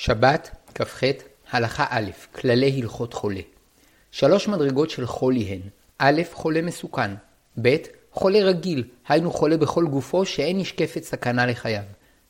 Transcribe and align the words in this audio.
שבת, 0.00 0.50
כ"ח, 0.74 1.02
הלכה 1.50 1.86
א', 1.88 2.10
כללי 2.34 2.80
הלכות 2.82 3.14
חולה. 3.14 3.40
שלוש 4.10 4.48
מדרגות 4.48 4.90
של 4.90 5.06
חולי 5.06 5.42
הן 5.42 5.60
א', 5.98 6.22
חולה 6.32 6.62
מסוכן, 6.62 7.10
ב', 7.62 7.76
חולה 8.12 8.38
רגיל, 8.38 8.84
היינו 9.08 9.30
חולה 9.30 9.56
בכל 9.56 9.86
גופו 9.86 10.26
שאין 10.26 10.58
נשקפת 10.58 11.02
סכנה 11.02 11.46
לחייו, 11.46 11.82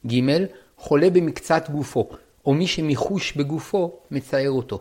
ג', 0.07 0.21
חולה 0.77 1.11
במקצת 1.11 1.71
גופו, 1.71 2.09
או 2.47 2.55
מי 2.55 2.67
שמחוש 2.67 3.33
בגופו 3.33 3.99
מצער 4.11 4.51
אותו. 4.51 4.81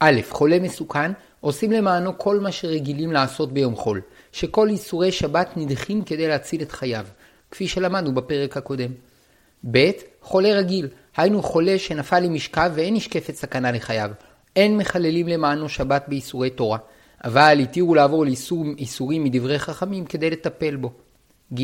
א', 0.00 0.20
חולה 0.30 0.58
מסוכן, 0.58 1.12
עושים 1.40 1.72
למענו 1.72 2.18
כל 2.18 2.40
מה 2.40 2.52
שרגילים 2.52 3.12
לעשות 3.12 3.52
ביום 3.52 3.76
חול, 3.76 4.00
שכל 4.32 4.68
איסורי 4.68 5.12
שבת 5.12 5.56
נדחים 5.56 6.04
כדי 6.04 6.28
להציל 6.28 6.62
את 6.62 6.72
חייו, 6.72 7.06
כפי 7.50 7.68
שלמדנו 7.68 8.14
בפרק 8.14 8.56
הקודם. 8.56 8.90
ב', 9.70 9.90
חולה 10.22 10.48
רגיל, 10.54 10.88
היינו 11.16 11.42
חולה 11.42 11.78
שנפל 11.78 12.20
למשכב 12.20 12.70
ואין 12.74 12.94
נשקפת 12.94 13.34
סכנה 13.34 13.72
לחייו. 13.72 14.10
אין 14.56 14.76
מחללים 14.76 15.28
למענו 15.28 15.68
שבת 15.68 16.04
באיסורי 16.08 16.50
תורה, 16.50 16.78
אבל 17.24 17.58
התירו 17.62 17.94
לעבור 17.94 18.24
לאיסור 18.24 18.64
איסורים 18.78 19.24
מדברי 19.24 19.58
חכמים 19.58 20.04
כדי 20.04 20.30
לטפל 20.30 20.76
בו. 20.76 20.92
ג. 21.54 21.60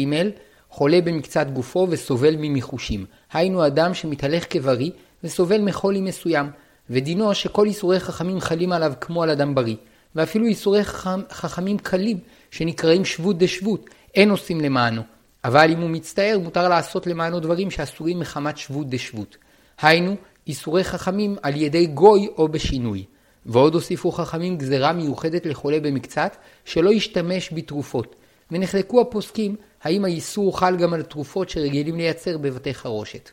חולה 0.71 1.01
במקצת 1.01 1.47
גופו 1.53 1.87
וסובל 1.91 2.35
ממחושים, 2.39 3.05
היינו 3.33 3.67
אדם 3.67 3.95
שמתהלך 3.95 4.45
כבריא 4.51 4.91
וסובל 5.25 5.61
מחולי 5.61 6.01
מסוים, 6.01 6.47
ודינו 6.91 7.35
שכל 7.35 7.67
איסורי 7.67 8.01
חכמים 8.01 8.41
חלים 8.41 8.73
עליו 8.73 8.93
כמו 9.01 9.23
על 9.23 9.31
אדם 9.31 9.55
בריא, 9.55 9.77
ואפילו 10.15 10.47
איסורי 10.47 10.85
חכמים 11.31 11.79
קלים 11.79 12.19
שנקראים 12.51 13.05
שבות 13.05 13.39
דשבות, 13.39 13.91
אין 14.15 14.31
עושים 14.31 14.61
למענו, 14.61 15.03
אבל 15.47 15.71
אם 15.71 15.81
הוא 15.81 15.91
מצטער, 15.91 16.39
מותר 16.43 16.69
לעשות 16.69 17.07
למענו 17.07 17.41
דברים 17.41 17.71
שאסורים 17.71 18.21
מחמת 18.21 18.59
שבות 18.59 18.91
דשבות. 18.91 19.37
היינו, 19.81 20.17
איסורי 20.47 20.85
חכמים 20.85 21.37
על 21.43 21.57
ידי 21.57 21.87
גוי 21.87 22.29
או 22.39 22.49
בשינוי. 22.49 23.05
ועוד 23.47 23.75
הוסיפו 23.75 24.13
חכמים 24.13 24.59
גזרה 24.59 24.93
מיוחדת 24.93 25.47
לחולה 25.47 25.81
במקצת, 25.81 26.37
שלא 26.65 26.91
ישתמש 26.91 27.53
בתרופות. 27.53 28.17
ונחלקו 28.51 29.01
הפוסקים 29.01 29.57
האם 29.83 30.05
האיסור 30.05 30.59
חל 30.59 30.77
גם 30.77 30.95
על 30.95 31.03
תרופות 31.03 31.51
שרגילים 31.51 31.97
לייצר 31.97 32.39
בבתי 32.39 32.75
חרושת. 32.75 33.31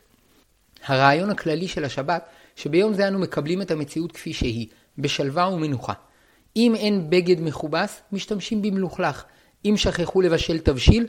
הרעיון 0.86 1.30
הכללי 1.30 1.68
של 1.68 1.86
השבת, 1.86 2.26
שביום 2.56 2.94
זה 2.94 3.08
אנו 3.08 3.20
מקבלים 3.20 3.62
את 3.62 3.72
המציאות 3.72 4.12
כפי 4.12 4.34
שהיא, 4.34 4.68
בשלווה 4.98 5.50
ומנוחה. 5.50 5.94
אם 6.56 6.76
אין 6.76 7.10
בגד 7.10 7.42
מכובס, 7.42 8.02
משתמשים 8.12 8.62
במלוכלך. 8.62 9.24
אם 9.66 9.74
שכחו 9.78 10.22
לבשל 10.22 10.60
תבשיל, 10.60 11.08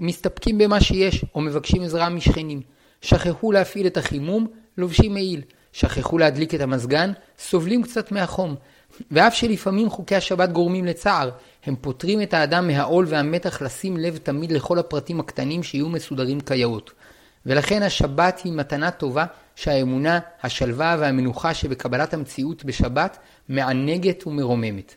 מסתפקים 0.00 0.58
במה 0.58 0.80
שיש, 0.80 1.24
או 1.34 1.40
מבקשים 1.40 1.82
עזרה 1.82 2.08
משכנים. 2.08 2.60
שכחו 3.00 3.52
להפעיל 3.52 3.86
את 3.86 3.96
החימום, 3.96 4.46
לובשים 4.78 5.14
מעיל. 5.14 5.42
שכחו 5.72 6.18
להדליק 6.18 6.54
את 6.54 6.60
המזגן, 6.60 7.12
סובלים 7.38 7.82
קצת 7.82 8.12
מהחום. 8.12 8.54
ואף 9.10 9.34
שלפעמים 9.34 9.90
חוקי 9.90 10.16
השבת 10.16 10.52
גורמים 10.52 10.84
לצער, 10.84 11.30
הם 11.64 11.76
פוטרים 11.80 12.22
את 12.22 12.34
האדם 12.34 12.66
מהעול 12.66 13.06
והמתח 13.08 13.62
לשים 13.62 13.96
לב 13.96 14.16
תמיד 14.16 14.52
לכל 14.52 14.78
הפרטים 14.78 15.20
הקטנים 15.20 15.62
שיהיו 15.62 15.88
מסודרים 15.88 16.40
כיאות. 16.40 16.92
ולכן 17.46 17.82
השבת 17.82 18.40
היא 18.44 18.52
מתנה 18.52 18.90
טובה 18.90 19.24
שהאמונה, 19.54 20.18
השלווה 20.42 20.96
והמנוחה 20.98 21.54
שבקבלת 21.54 22.14
המציאות 22.14 22.64
בשבת 22.64 23.18
מענגת 23.48 24.26
ומרוממת. 24.26 24.94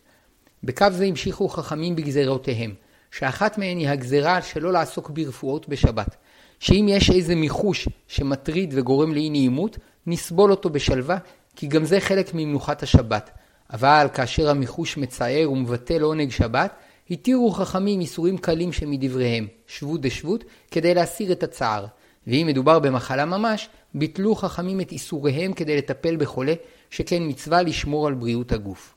בקו 0.64 0.86
זה 0.92 1.06
המשיכו 1.06 1.50
חכמים 1.50 1.96
בגזרותיהם. 1.96 2.74
שאחת 3.12 3.58
מהן 3.58 3.78
היא 3.78 3.90
הגזרה 3.90 4.42
שלא 4.42 4.74
לעסוק 4.74 5.10
ברפואות 5.10 5.70
בשבת. 5.70 6.16
שאם 6.60 6.86
יש 6.90 7.10
איזה 7.10 7.36
מיחוש 7.36 7.90
שמטריד 8.08 8.74
וגורם 8.78 9.14
לאי 9.14 9.30
נעימות, 9.30 9.78
נסבול 10.08 10.52
אותו 10.52 10.70
בשלווה, 10.70 11.18
כי 11.56 11.68
גם 11.68 11.86
זה 11.86 12.00
חלק 12.00 12.34
ממנוחת 12.34 12.84
השבת. 12.84 13.30
אבל 13.74 14.08
כאשר 14.14 14.50
המיחוש 14.50 14.98
מצער 14.98 15.52
ומבטל 15.52 16.02
עונג 16.02 16.32
שבת, 16.32 16.74
התירו 17.10 17.52
חכמים 17.52 18.00
איסורים 18.00 18.38
קלים 18.38 18.72
שמדבריהם, 18.72 19.48
שבות 19.68 20.02
דשבות, 20.02 20.44
כדי 20.72 20.94
להסיר 20.94 21.32
את 21.32 21.44
הצער. 21.44 21.86
ואם 22.28 22.48
מדובר 22.50 22.80
במחלה 22.80 23.26
ממש, 23.26 23.70
ביטלו 23.94 24.36
חכמים 24.36 24.82
את 24.82 24.92
איסוריהם 24.92 25.54
כדי 25.54 25.78
לטפל 25.78 26.18
בחולה, 26.18 26.54
שכן 26.90 27.24
מצווה 27.28 27.62
לשמור 27.62 28.08
על 28.08 28.14
בריאות 28.14 28.52
הגוף. 28.52 28.96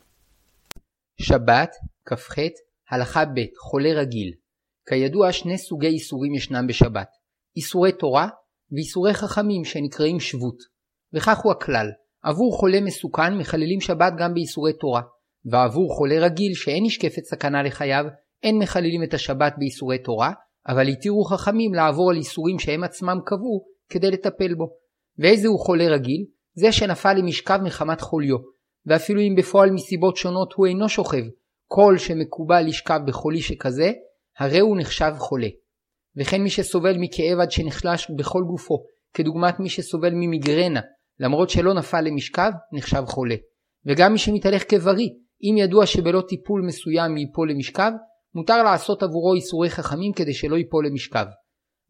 שבת, 1.20 1.76
כ"ח, 2.06 2.38
הלכה 2.92 3.24
ב' 3.24 3.40
חולה 3.58 3.90
רגיל. 4.00 4.32
כידוע 4.88 5.32
שני 5.32 5.58
סוגי 5.58 5.86
איסורים 5.86 6.34
ישנם 6.34 6.66
בשבת. 6.66 7.08
איסורי 7.56 7.92
תורה 7.92 8.28
ואיסורי 8.72 9.14
חכמים 9.14 9.64
שנקראים 9.64 10.20
שבות. 10.20 10.56
וכך 11.14 11.38
הוא 11.38 11.52
הכלל. 11.52 11.86
עבור 12.22 12.56
חולה 12.56 12.80
מסוכן 12.80 13.38
מחללים 13.38 13.80
שבת 13.80 14.12
גם 14.18 14.34
באיסורי 14.34 14.72
תורה. 14.72 15.02
ועבור 15.44 15.94
חולה 15.94 16.18
רגיל 16.20 16.54
שאין 16.54 16.84
נשקפת 16.84 17.24
סכנה 17.24 17.62
לחייו 17.62 18.04
אין 18.42 18.58
מחללים 18.58 19.02
את 19.02 19.14
השבת 19.14 19.54
באיסורי 19.58 19.98
תורה 19.98 20.32
אבל 20.68 20.88
התירו 20.88 21.24
חכמים 21.24 21.74
לעבור 21.74 22.10
על 22.10 22.16
איסורים 22.16 22.58
שהם 22.58 22.84
עצמם 22.84 23.18
קבעו 23.26 23.64
כדי 23.88 24.10
לטפל 24.10 24.54
בו. 24.54 24.66
ואיזה 25.18 25.48
הוא 25.48 25.60
חולה 25.60 25.88
רגיל? 25.88 26.24
זה 26.54 26.72
שנפל 26.72 27.14
למשכב 27.14 27.58
מחמת 27.64 28.00
חוליו. 28.00 28.36
ואפילו 28.86 29.20
אם 29.20 29.34
בפועל 29.38 29.70
מסיבות 29.70 30.16
שונות 30.16 30.52
הוא 30.56 30.66
אינו 30.66 30.88
שוכב 30.88 31.22
כל 31.74 31.98
שמקובל 31.98 32.62
לשכב 32.66 33.00
בחולי 33.06 33.40
שכזה, 33.40 33.92
הרי 34.38 34.58
הוא 34.58 34.76
נחשב 34.80 35.12
חולה. 35.18 35.48
וכן 36.16 36.42
מי 36.42 36.50
שסובל 36.50 36.96
מכאב 36.98 37.38
עד 37.40 37.50
שנחלש 37.50 38.10
בכל 38.18 38.42
גופו, 38.46 38.84
כדוגמת 39.14 39.60
מי 39.60 39.68
שסובל 39.68 40.10
ממיגרנה, 40.14 40.80
למרות 41.20 41.50
שלא 41.50 41.74
נפל 41.74 42.00
למשכב, 42.00 42.50
נחשב 42.72 43.02
חולה. 43.06 43.34
וגם 43.86 44.12
מי 44.12 44.18
שמתהלך 44.18 44.70
כבריא, 44.70 45.08
אם 45.42 45.56
ידוע 45.58 45.86
שבלא 45.86 46.22
טיפול 46.28 46.62
מסוים 46.66 47.16
ייפול 47.16 47.50
למשכב, 47.50 47.92
מותר 48.34 48.62
לעשות 48.62 49.02
עבורו 49.02 49.34
איסורי 49.34 49.70
חכמים 49.70 50.12
כדי 50.12 50.34
שלא 50.34 50.56
ייפול 50.56 50.86
למשכב. 50.86 51.26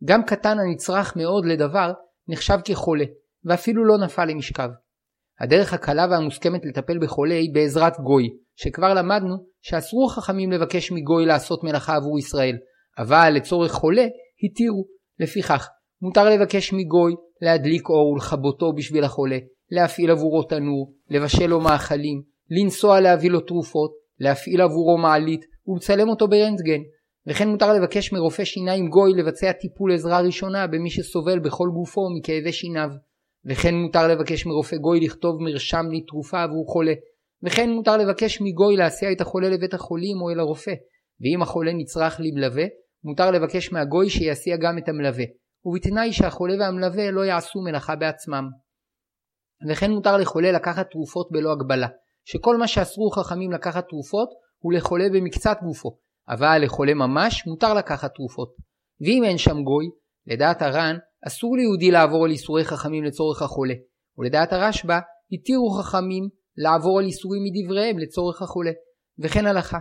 גם 0.04 0.24
קטן 0.24 0.56
הנצרך 0.58 1.16
מאוד 1.16 1.46
לדבר, 1.46 1.92
נחשב 2.28 2.58
כחולה, 2.64 3.04
ואפילו 3.44 3.84
לא 3.84 3.98
נפל 3.98 4.24
למשכב. 4.24 4.68
הדרך 5.42 5.72
הקלה 5.72 6.06
והמוסכמת 6.10 6.64
לטפל 6.64 6.98
בחולה 6.98 7.34
היא 7.34 7.54
בעזרת 7.54 8.00
גוי, 8.00 8.28
שכבר 8.56 8.94
למדנו 8.94 9.34
שאסרו 9.62 10.08
חכמים 10.08 10.52
לבקש 10.52 10.92
מגוי 10.92 11.26
לעשות 11.26 11.64
מלאכה 11.64 11.96
עבור 11.96 12.18
ישראל, 12.18 12.56
אבל 12.98 13.30
לצורך 13.34 13.72
חולה 13.72 14.06
התירו. 14.44 14.84
לפיכך, 15.20 15.68
מותר 16.02 16.30
לבקש 16.30 16.72
מגוי 16.72 17.14
להדליק 17.42 17.88
אור 17.88 18.12
ולכבותו 18.12 18.72
בשביל 18.72 19.04
החולה, 19.04 19.38
להפעיל 19.70 20.10
עבורו 20.10 20.42
תנור, 20.42 20.92
לבשל 21.10 21.46
לו 21.46 21.60
מאכלים, 21.60 22.22
לנסוע 22.50 23.00
להביא 23.00 23.30
לו 23.30 23.40
תרופות, 23.40 23.90
להפעיל 24.18 24.60
עבורו 24.60 24.98
מעלית 24.98 25.44
ולצלם 25.66 26.08
אותו 26.08 26.28
ברנטגן. 26.28 26.80
וכן 27.28 27.48
מותר 27.48 27.72
לבקש 27.72 28.12
מרופא 28.12 28.44
שיניים 28.44 28.88
גוי 28.88 29.12
לבצע 29.12 29.52
טיפול 29.52 29.92
עזרה 29.94 30.20
ראשונה 30.20 30.66
במי 30.66 30.90
שסובל 30.90 31.38
בכל 31.38 31.68
גופו 31.74 32.00
מכאבי 32.18 32.52
שיניו. 32.52 32.88
וכן 33.46 33.74
מותר 33.74 34.08
לבקש 34.08 34.46
מרופא 34.46 34.76
גוי 34.76 35.00
לכתוב 35.00 35.42
מרשם 35.42 35.86
לתרופה 35.92 36.42
עבור 36.42 36.66
חולה, 36.68 36.92
וכן 37.42 37.70
מותר 37.70 37.96
לבקש 37.96 38.40
מגוי 38.40 38.76
להסיע 38.76 39.12
את 39.12 39.20
החולה 39.20 39.48
לבית 39.48 39.74
החולים 39.74 40.16
או 40.20 40.30
אל 40.30 40.40
הרופא, 40.40 40.72
ואם 41.20 41.42
החולה 41.42 41.72
נצרך 41.72 42.20
למלווה, 42.20 42.64
מותר 43.04 43.30
לבקש 43.30 43.72
מהגוי 43.72 44.10
שיסיע 44.10 44.56
גם 44.56 44.78
את 44.78 44.88
המלווה, 44.88 45.24
ובתנאי 45.64 46.12
שהחולה 46.12 46.54
והמלווה 46.60 47.10
לא 47.10 47.20
יעשו 47.20 47.60
מלאכה 47.60 47.96
בעצמם. 47.96 48.44
וכן 49.68 49.90
מותר 49.90 50.16
לחולה 50.16 50.52
לקחת 50.52 50.90
תרופות 50.90 51.28
בלא 51.30 51.52
הגבלה, 51.52 51.88
שכל 52.24 52.56
מה 52.56 52.66
שאסרו 52.66 53.10
חכמים 53.10 53.52
לקחת 53.52 53.88
תרופות 53.88 54.28
הוא 54.58 54.72
לחולה 54.72 55.04
במקצת 55.14 55.56
גופו, 55.62 55.98
אבל 56.28 56.58
לחולה 56.64 56.94
ממש 56.94 57.46
מותר 57.46 57.74
לקחת 57.74 58.14
תרופות. 58.14 58.54
ואם 59.00 59.24
אין 59.24 59.38
שם 59.38 59.62
גוי, 59.62 59.86
לדעת 60.26 60.62
הר"ן, 60.62 60.96
אסור 61.26 61.56
ליהודי 61.56 61.90
לעבור 61.90 62.24
על 62.24 62.30
איסורי 62.30 62.64
חכמים 62.64 63.04
לצורך 63.04 63.42
החולה, 63.42 63.74
ולדעת 64.18 64.52
הרשב"א, 64.52 64.98
התירו 65.32 65.70
חכמים 65.70 66.28
לעבור 66.56 66.98
על 66.98 67.04
איסורים 67.04 67.42
מדבריהם 67.44 67.98
לצורך 67.98 68.42
החולה, 68.42 68.70
וכן 69.18 69.46
הלכה. 69.46 69.78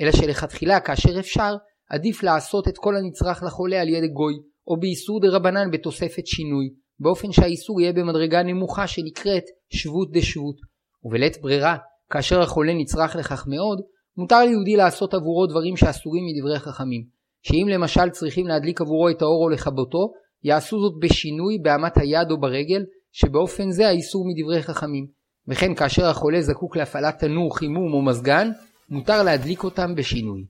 אלא 0.00 0.12
שלכתחילה 0.12 0.80
כאשר 0.80 1.18
אפשר, 1.18 1.54
עדיף 1.90 2.22
לעשות 2.22 2.68
את 2.68 2.78
כל 2.78 2.96
הנצרך 2.96 3.42
לחולה 3.42 3.80
על 3.80 3.88
ידי 3.88 4.08
גוי, 4.08 4.34
או 4.66 4.80
באיסור 4.80 5.20
דה 5.20 5.28
רבנן 5.36 5.70
בתוספת 5.70 6.26
שינוי, 6.26 6.68
באופן 7.00 7.32
שהאיסור 7.32 7.80
יהיה 7.80 7.92
במדרגה 7.92 8.42
נמוכה 8.42 8.86
שנקראת 8.86 9.44
שבות 9.72 10.08
דשבות. 10.12 10.56
ובלית 11.04 11.40
ברירה, 11.42 11.76
כאשר 12.10 12.40
החולה 12.40 12.74
נצרך 12.74 13.16
לכך 13.16 13.46
מאוד, 13.48 13.80
מותר 14.16 14.44
ליהודי 14.44 14.76
לעשות 14.76 15.14
עבורו 15.14 15.46
דברים 15.46 15.76
שאסורים 15.76 16.24
מדברי 16.26 16.58
חכמים. 16.58 17.04
שאם 17.42 17.68
למשל 17.68 18.10
צריכים 18.10 18.46
להדליק 18.46 18.80
עבורו 18.80 19.08
את 19.08 19.22
האור 19.22 19.44
או 19.44 19.48
לכבותו, 19.48 20.12
יעשו 20.44 20.80
זאת 20.80 20.92
בשינוי 20.98 21.58
באמת 21.58 21.98
היד 21.98 22.30
או 22.30 22.40
ברגל, 22.40 22.84
שבאופן 23.12 23.70
זה 23.70 23.88
האיסור 23.88 24.24
מדברי 24.28 24.62
חכמים. 24.62 25.06
וכן 25.48 25.74
כאשר 25.74 26.06
החולה 26.06 26.42
זקוק 26.42 26.76
להפעלת 26.76 27.18
תנור, 27.18 27.58
חימום 27.58 27.92
או 27.92 28.02
מזגן, 28.02 28.50
מותר 28.90 29.22
להדליק 29.22 29.64
אותם 29.64 29.94
בשינוי. 29.94 30.44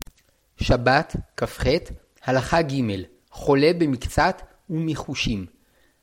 שבת, 0.61 1.17
כ"ח, 1.37 1.65
הלכה 2.25 2.63
ג' 2.63 2.83
חולה 3.31 3.71
במקצת 3.79 4.43
ומחושים. 4.71 5.47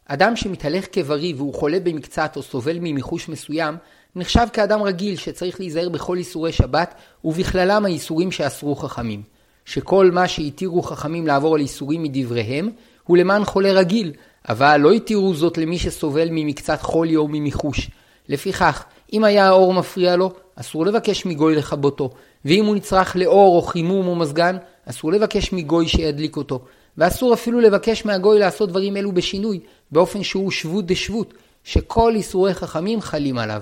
אדם 0.06 0.35
שמתהלך 0.35 0.85
כבריא 0.92 1.33
והוא 1.35 1.53
חולה 1.53 1.80
במקצת 1.80 2.33
או 2.35 2.42
סובל 2.42 2.80
ממיחוש 2.80 3.30
מסוים, 3.30 3.75
נחשב 4.15 4.47
כאדם 4.53 4.81
רגיל 4.81 5.15
שצריך 5.15 5.59
להיזהר 5.59 5.89
בכל 5.89 6.18
איסורי 6.18 6.51
שבת, 6.51 6.95
ובכללם 7.24 7.85
האיסורים 7.85 8.31
שאסרו 8.31 8.75
חכמים. 8.75 9.24
שכל 9.65 10.12
מה 10.12 10.27
שהתירו 10.27 10.81
חכמים 10.81 11.27
לעבור 11.27 11.56
על 11.56 11.62
איסורים 11.62 12.03
מדבריהם, 12.03 12.69
הוא 13.09 13.17
למען 13.17 13.45
חולה 13.45 13.71
רגיל, 13.71 14.11
אבל 14.50 14.77
לא 14.77 14.91
התירו 14.91 15.33
זאת 15.33 15.57
למי 15.57 15.77
שסובל 15.77 16.27
ממקצת 16.31 16.81
חולי 16.81 17.15
או 17.15 17.27
ממיחוש. 17.27 17.89
לפיכך, 18.27 18.83
אם 19.13 19.23
היה 19.23 19.47
האור 19.47 19.73
מפריע 19.73 20.15
לו, 20.15 20.31
אסור 20.56 20.85
לבקש 20.85 21.25
מגוי 21.25 21.56
לכבותו, 21.56 22.09
ואם 22.45 22.65
הוא 22.65 22.75
נצרך 22.75 23.15
לאור 23.15 23.56
או 23.57 23.61
חימום 23.61 24.07
או 24.07 24.15
מזגן, 24.15 24.57
אסור 24.85 25.11
לבקש 25.11 25.53
מגוי 25.53 25.88
שידליק 25.88 26.38
אותו, 26.38 26.59
ואסור 26.97 27.33
אפילו 27.33 27.59
לבקש 27.59 28.06
מהגוי 28.06 28.39
לעשות 28.39 28.69
דברים 28.69 28.97
אלו 28.97 29.11
בשינוי, 29.11 29.59
באופן 29.91 30.23
שהוא 30.23 30.51
שבות 30.51 30.85
דשבות, 30.85 31.33
שכל 31.63 32.13
איסורי 32.15 32.53
חכמים 32.53 33.01
חלים 33.01 33.38
עליו. 33.38 33.61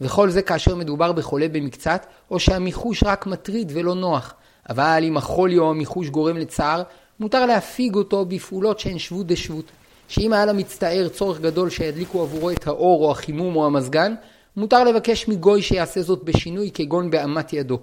וכל 0.00 0.30
זה 0.30 0.42
כאשר 0.42 0.74
מדובר 0.74 1.12
בחולה 1.12 1.48
במקצת, 1.48 2.06
או 2.30 2.40
שהמיחוש 2.40 3.02
רק 3.06 3.26
מטריד 3.26 3.72
ולא 3.74 3.94
נוח. 3.94 4.34
אבל 4.68 5.00
אם 5.02 5.16
החולי 5.16 5.58
או 5.58 5.70
המיחוש 5.70 6.08
גורם 6.08 6.36
לצער, 6.36 6.82
מותר 7.20 7.46
להפיג 7.46 7.94
אותו 7.94 8.24
בפעולות 8.24 8.78
שהן 8.78 8.98
שבות 8.98 9.26
דשבות. 9.26 9.64
שאם 10.08 10.32
היה 10.32 10.46
למצטער 10.46 11.08
צורך 11.08 11.40
גדול 11.40 11.70
שידליקו 11.70 12.22
עבורו 12.22 12.50
את 12.50 12.66
האור 12.66 13.04
או 13.04 13.10
החימום 13.10 13.56
או 13.56 13.66
המזגן, 13.66 14.14
מותר 14.56 14.84
לבקש 14.84 15.28
מגוי 15.28 15.62
שיעשה 15.62 16.02
זאת 16.02 16.24
בשינוי 16.24 16.70
כגון 16.74 17.10
באמת 17.10 17.52
ידו. 17.52 17.78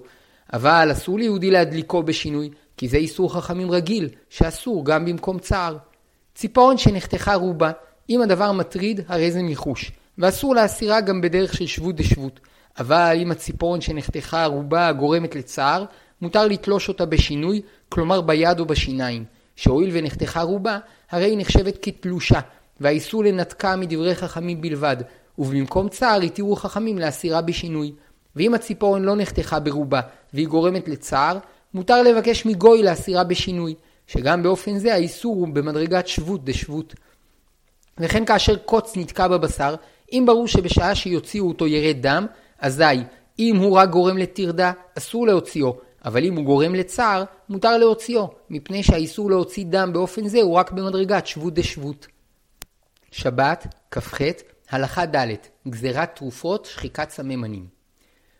אבל 0.52 0.88
אסור 0.92 1.18
ליהודי 1.18 1.50
להדליקו 1.50 2.02
בשינוי, 2.02 2.50
כי 2.76 2.88
זה 2.88 2.96
איסור 2.96 3.34
חכמים 3.34 3.70
רגיל, 3.70 4.08
שאסור 4.30 4.84
גם 4.84 5.04
במקום 5.04 5.38
צער. 5.38 5.76
ציפורן 6.34 6.78
שנחתכה 6.78 7.34
רובה, 7.34 7.70
אם 8.10 8.22
הדבר 8.22 8.52
מטריד, 8.52 9.00
הרי 9.08 9.32
זה 9.32 9.42
מיחוש, 9.42 9.92
ואסור 10.18 10.54
להסירה 10.54 11.00
גם 11.00 11.20
בדרך 11.20 11.54
של 11.54 11.66
שבות 11.66 11.96
דשבות. 11.96 12.40
אבל 12.78 13.16
אם 13.22 13.30
הציפורן 13.30 13.80
שנחתכה 13.80 14.46
רובה 14.46 14.92
גורמת 14.92 15.34
לצער, 15.34 15.84
מותר 16.22 16.46
לתלוש 16.46 16.88
אותה 16.88 17.06
בשינוי, 17.06 17.62
כלומר 17.94 18.20
ביד 18.20 18.60
או 18.60 18.64
בשיניים. 18.64 19.24
שהואיל 19.56 19.90
ונחתכה 19.92 20.42
רובה, 20.42 20.78
הרי 21.10 21.24
היא 21.24 21.38
נחשבת 21.38 21.78
כתלושה, 21.82 22.40
והאיסור 22.80 23.24
לנתקה 23.24 23.76
מדברי 23.76 24.14
חכמים 24.14 24.60
בלבד, 24.60 24.96
ובמקום 25.38 25.88
צער 25.88 26.20
התירו 26.20 26.56
חכמים 26.56 26.98
להסירה 26.98 27.40
בשינוי. 27.40 27.92
ואם 28.36 28.54
הציפורן 28.54 29.02
לא 29.02 29.16
נחתכה 29.16 29.60
ברובה 29.60 30.00
והיא 30.34 30.48
גורמת 30.48 30.88
לצער, 30.88 31.38
מותר 31.74 32.02
לבקש 32.02 32.46
מגוי 32.46 32.82
להסירה 32.82 33.24
בשינוי, 33.24 33.74
שגם 34.06 34.42
באופן 34.42 34.78
זה 34.78 34.94
האיסור 34.94 35.34
הוא 35.36 35.48
במדרגת 35.48 36.08
שבות 36.08 36.44
דשבות. 36.44 36.94
וכן 37.98 38.24
כאשר 38.24 38.56
קוץ 38.56 38.96
נתקע 38.96 39.28
בבשר, 39.28 39.74
אם 40.12 40.24
ברור 40.26 40.48
שבשעה 40.48 40.94
שיוציאו 40.94 41.48
אותו 41.48 41.66
ירד 41.66 41.96
דם, 42.00 42.26
אזי 42.58 42.84
אם 43.38 43.56
הוא 43.56 43.76
רק 43.76 43.90
גורם 43.90 44.18
לטרדה, 44.18 44.72
אסור 44.98 45.26
להוציאו, 45.26 45.76
אבל 46.04 46.24
אם 46.24 46.36
הוא 46.36 46.44
גורם 46.44 46.74
לצער, 46.74 47.24
מותר 47.48 47.78
להוציאו, 47.78 48.30
מפני 48.50 48.82
שהאיסור 48.82 49.30
להוציא 49.30 49.64
דם 49.68 49.90
באופן 49.92 50.28
זה 50.28 50.42
הוא 50.42 50.54
רק 50.54 50.70
במדרגת 50.70 51.26
שבות 51.26 51.54
דשבות. 51.54 52.06
שבת, 53.10 53.66
כ"ח, 53.90 54.20
הלכה 54.70 55.06
ד' 55.06 55.34
גזירת 55.68 56.16
תרופות, 56.16 56.64
שחיקת 56.64 57.10
סממנים. 57.10 57.66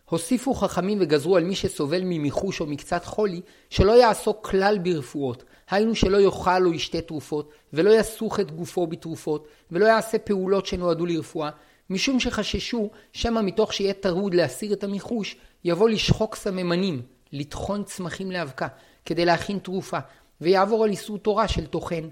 הוסיפו 0.04 0.54
חכמים 0.54 0.98
וגזרו 1.00 1.36
על 1.36 1.44
מי 1.44 1.54
שסובל 1.54 2.00
ממיחוש 2.04 2.60
או 2.60 2.66
מקצת 2.66 3.04
חולי, 3.04 3.40
שלא 3.70 3.92
יעסוק 3.92 4.48
כלל 4.50 4.78
ברפואות, 4.78 5.44
היינו 5.70 5.94
שלא 5.94 6.20
יאכל 6.20 6.66
או 6.66 6.72
ישתה 6.72 7.00
תרופות, 7.00 7.50
ולא 7.72 7.90
יסוך 7.90 8.40
את 8.40 8.50
גופו 8.50 8.86
בתרופות, 8.86 9.48
ולא 9.70 9.86
יעשה 9.86 10.18
פעולות 10.18 10.66
שנועדו 10.66 11.06
לרפואה, 11.06 11.50
משום 11.90 12.20
שחששו 12.20 12.90
שמא 13.12 13.40
מתוך 13.42 13.72
שיהיה 13.72 13.92
טרוד 13.92 14.34
להסיר 14.34 14.72
את 14.72 14.84
המיחוש, 14.84 15.36
יבוא 15.64 15.88
לשחוק 15.88 16.36
סממנים, 16.36 17.02
לטחון 17.34 17.84
צמחים 17.84 18.30
לאבקה, 18.30 18.68
כדי 19.04 19.24
להכין 19.24 19.58
תרופה, 19.58 19.98
ויעבור 20.40 20.84
על 20.84 20.90
איסור 20.90 21.18
תורה 21.18 21.48
של 21.48 21.66
טוחן. 21.66 22.08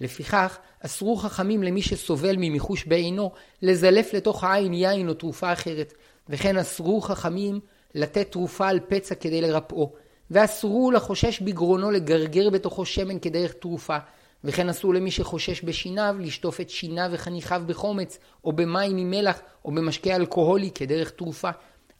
לפיכך, 0.00 0.58
אסרו 0.80 1.16
חכמים 1.16 1.62
למי 1.62 1.82
שסובל 1.82 2.36
ממיחוש 2.38 2.84
בעינו, 2.84 3.30
לזלף 3.62 4.14
לתוך 4.14 4.44
העין 4.44 4.74
יין 4.74 5.08
או 5.08 5.14
תרופה 5.14 5.52
אחרת, 5.52 5.94
וכן 6.28 6.56
אסרו 6.56 7.00
חכמים 7.00 7.60
לתת 7.94 8.32
תרופה 8.32 8.68
על 8.68 8.80
פצע 8.88 9.14
כדי 9.14 9.40
לרפאו, 9.40 9.92
ואסרו 10.30 10.90
לחושש 10.90 11.40
בגרונו 11.40 11.90
לגרגר 11.90 12.50
בתוכו 12.50 12.84
שמן 12.84 13.18
כדרך 13.18 13.52
תרופה, 13.52 13.96
וכן 14.44 14.68
אסור 14.68 14.94
למי 14.94 15.10
שחושש 15.10 15.64
בשיניו 15.64 16.16
לשטוף 16.18 16.60
את 16.60 16.70
שיניו 16.70 17.08
וחניכיו 17.12 17.62
בחומץ, 17.66 18.18
או 18.44 18.52
במים 18.52 18.96
עם 18.96 19.10
מלח, 19.10 19.40
או 19.64 19.70
במשקה 19.70 20.16
אלכוהולי 20.16 20.70
כדרך 20.70 21.10
תרופה. 21.10 21.50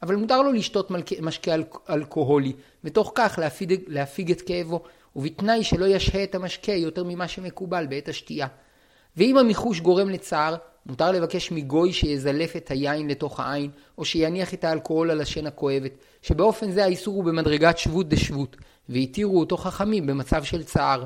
אבל 0.03 0.15
מותר 0.15 0.41
לו 0.41 0.51
לשתות 0.51 0.91
משקה 1.21 1.53
אל, 1.53 1.63
אלכוהולי, 1.89 2.53
ותוך 2.83 3.11
כך 3.15 3.39
להפיג, 3.41 3.81
להפיג 3.87 4.31
את 4.31 4.41
כאבו, 4.41 4.83
ובתנאי 5.15 5.63
שלא 5.63 5.85
ישהה 5.85 6.23
את 6.23 6.35
המשקה 6.35 6.71
יותר 6.71 7.03
ממה 7.03 7.27
שמקובל 7.27 7.85
בעת 7.89 8.09
השתייה. 8.09 8.47
ואם 9.17 9.37
המיחוש 9.37 9.79
גורם 9.79 10.09
לצער, 10.09 10.55
מותר 10.85 11.11
לבקש 11.11 11.51
מגוי 11.51 11.93
שיזלף 11.93 12.55
את 12.55 12.71
היין 12.71 13.07
לתוך 13.07 13.39
העין, 13.39 13.71
או 13.97 14.05
שיניח 14.05 14.53
את 14.53 14.63
האלכוהול 14.63 15.11
על 15.11 15.21
השן 15.21 15.47
הכואבת, 15.47 15.91
שבאופן 16.21 16.71
זה 16.71 16.83
האיסור 16.83 17.15
הוא 17.15 17.23
במדרגת 17.23 17.77
שבות 17.77 18.09
דשבות, 18.09 18.55
והתירו 18.89 19.39
אותו 19.39 19.57
חכמים 19.57 20.07
במצב 20.07 20.43
של 20.43 20.63
צער. 20.63 21.03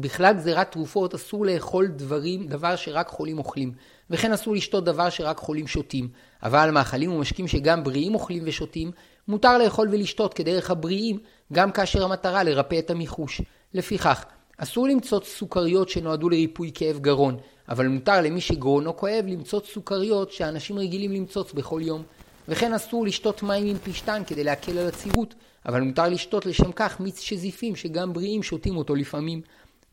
בכלל 0.00 0.32
גזירת 0.32 0.72
תרופות 0.72 1.14
אסור 1.14 1.46
לאכול 1.46 1.86
דברים, 1.86 2.46
דבר 2.46 2.76
שרק 2.76 3.08
חולים 3.08 3.38
אוכלים, 3.38 3.72
וכן 4.10 4.32
אסור 4.32 4.54
לשתות 4.54 4.84
דבר 4.84 5.10
שרק 5.10 5.38
חולים 5.38 5.66
שותים. 5.66 6.08
אבל 6.42 6.70
מאכלים 6.70 7.12
ומשקים 7.12 7.48
שגם 7.48 7.84
בריאים 7.84 8.14
אוכלים 8.14 8.42
ושותים, 8.46 8.90
מותר 9.28 9.58
לאכול 9.58 9.88
ולשתות 9.90 10.34
כדרך 10.34 10.70
הבריאים, 10.70 11.18
גם 11.52 11.72
כאשר 11.72 12.04
המטרה 12.04 12.42
לרפא 12.42 12.78
את 12.78 12.90
המיחוש. 12.90 13.40
לפיכך, 13.74 14.24
אסור 14.58 14.88
למצוא 14.88 15.20
סוכריות 15.24 15.88
שנועדו 15.88 16.28
לריפוי 16.28 16.70
כאב 16.74 16.98
גרון, 16.98 17.36
אבל 17.68 17.88
מותר 17.88 18.20
למי 18.20 18.40
שגרונו 18.40 18.96
כואב 18.96 19.24
למצוא 19.26 19.60
סוכריות 19.72 20.32
שאנשים 20.32 20.78
רגילים 20.78 21.12
למצוץ 21.12 21.52
בכל 21.52 21.80
יום. 21.84 22.02
וכן 22.48 22.72
אסור 22.72 23.06
לשתות 23.06 23.42
מים 23.42 23.66
עם 23.66 23.76
פשטן 23.78 24.22
כדי 24.26 24.44
להקל 24.44 24.78
על 24.78 24.88
הצירות, 24.88 25.34
אבל 25.66 25.80
מותר 25.80 26.08
לשתות 26.08 26.46
לשם 26.46 26.72
כך 26.72 27.00
מיץ 27.00 27.20
שזיפים 27.20 27.76
שגם 27.76 28.12
בריאים 28.12 28.42
שותים 28.42 28.76
אותו 28.76 28.94
לפעמים. 28.94 29.40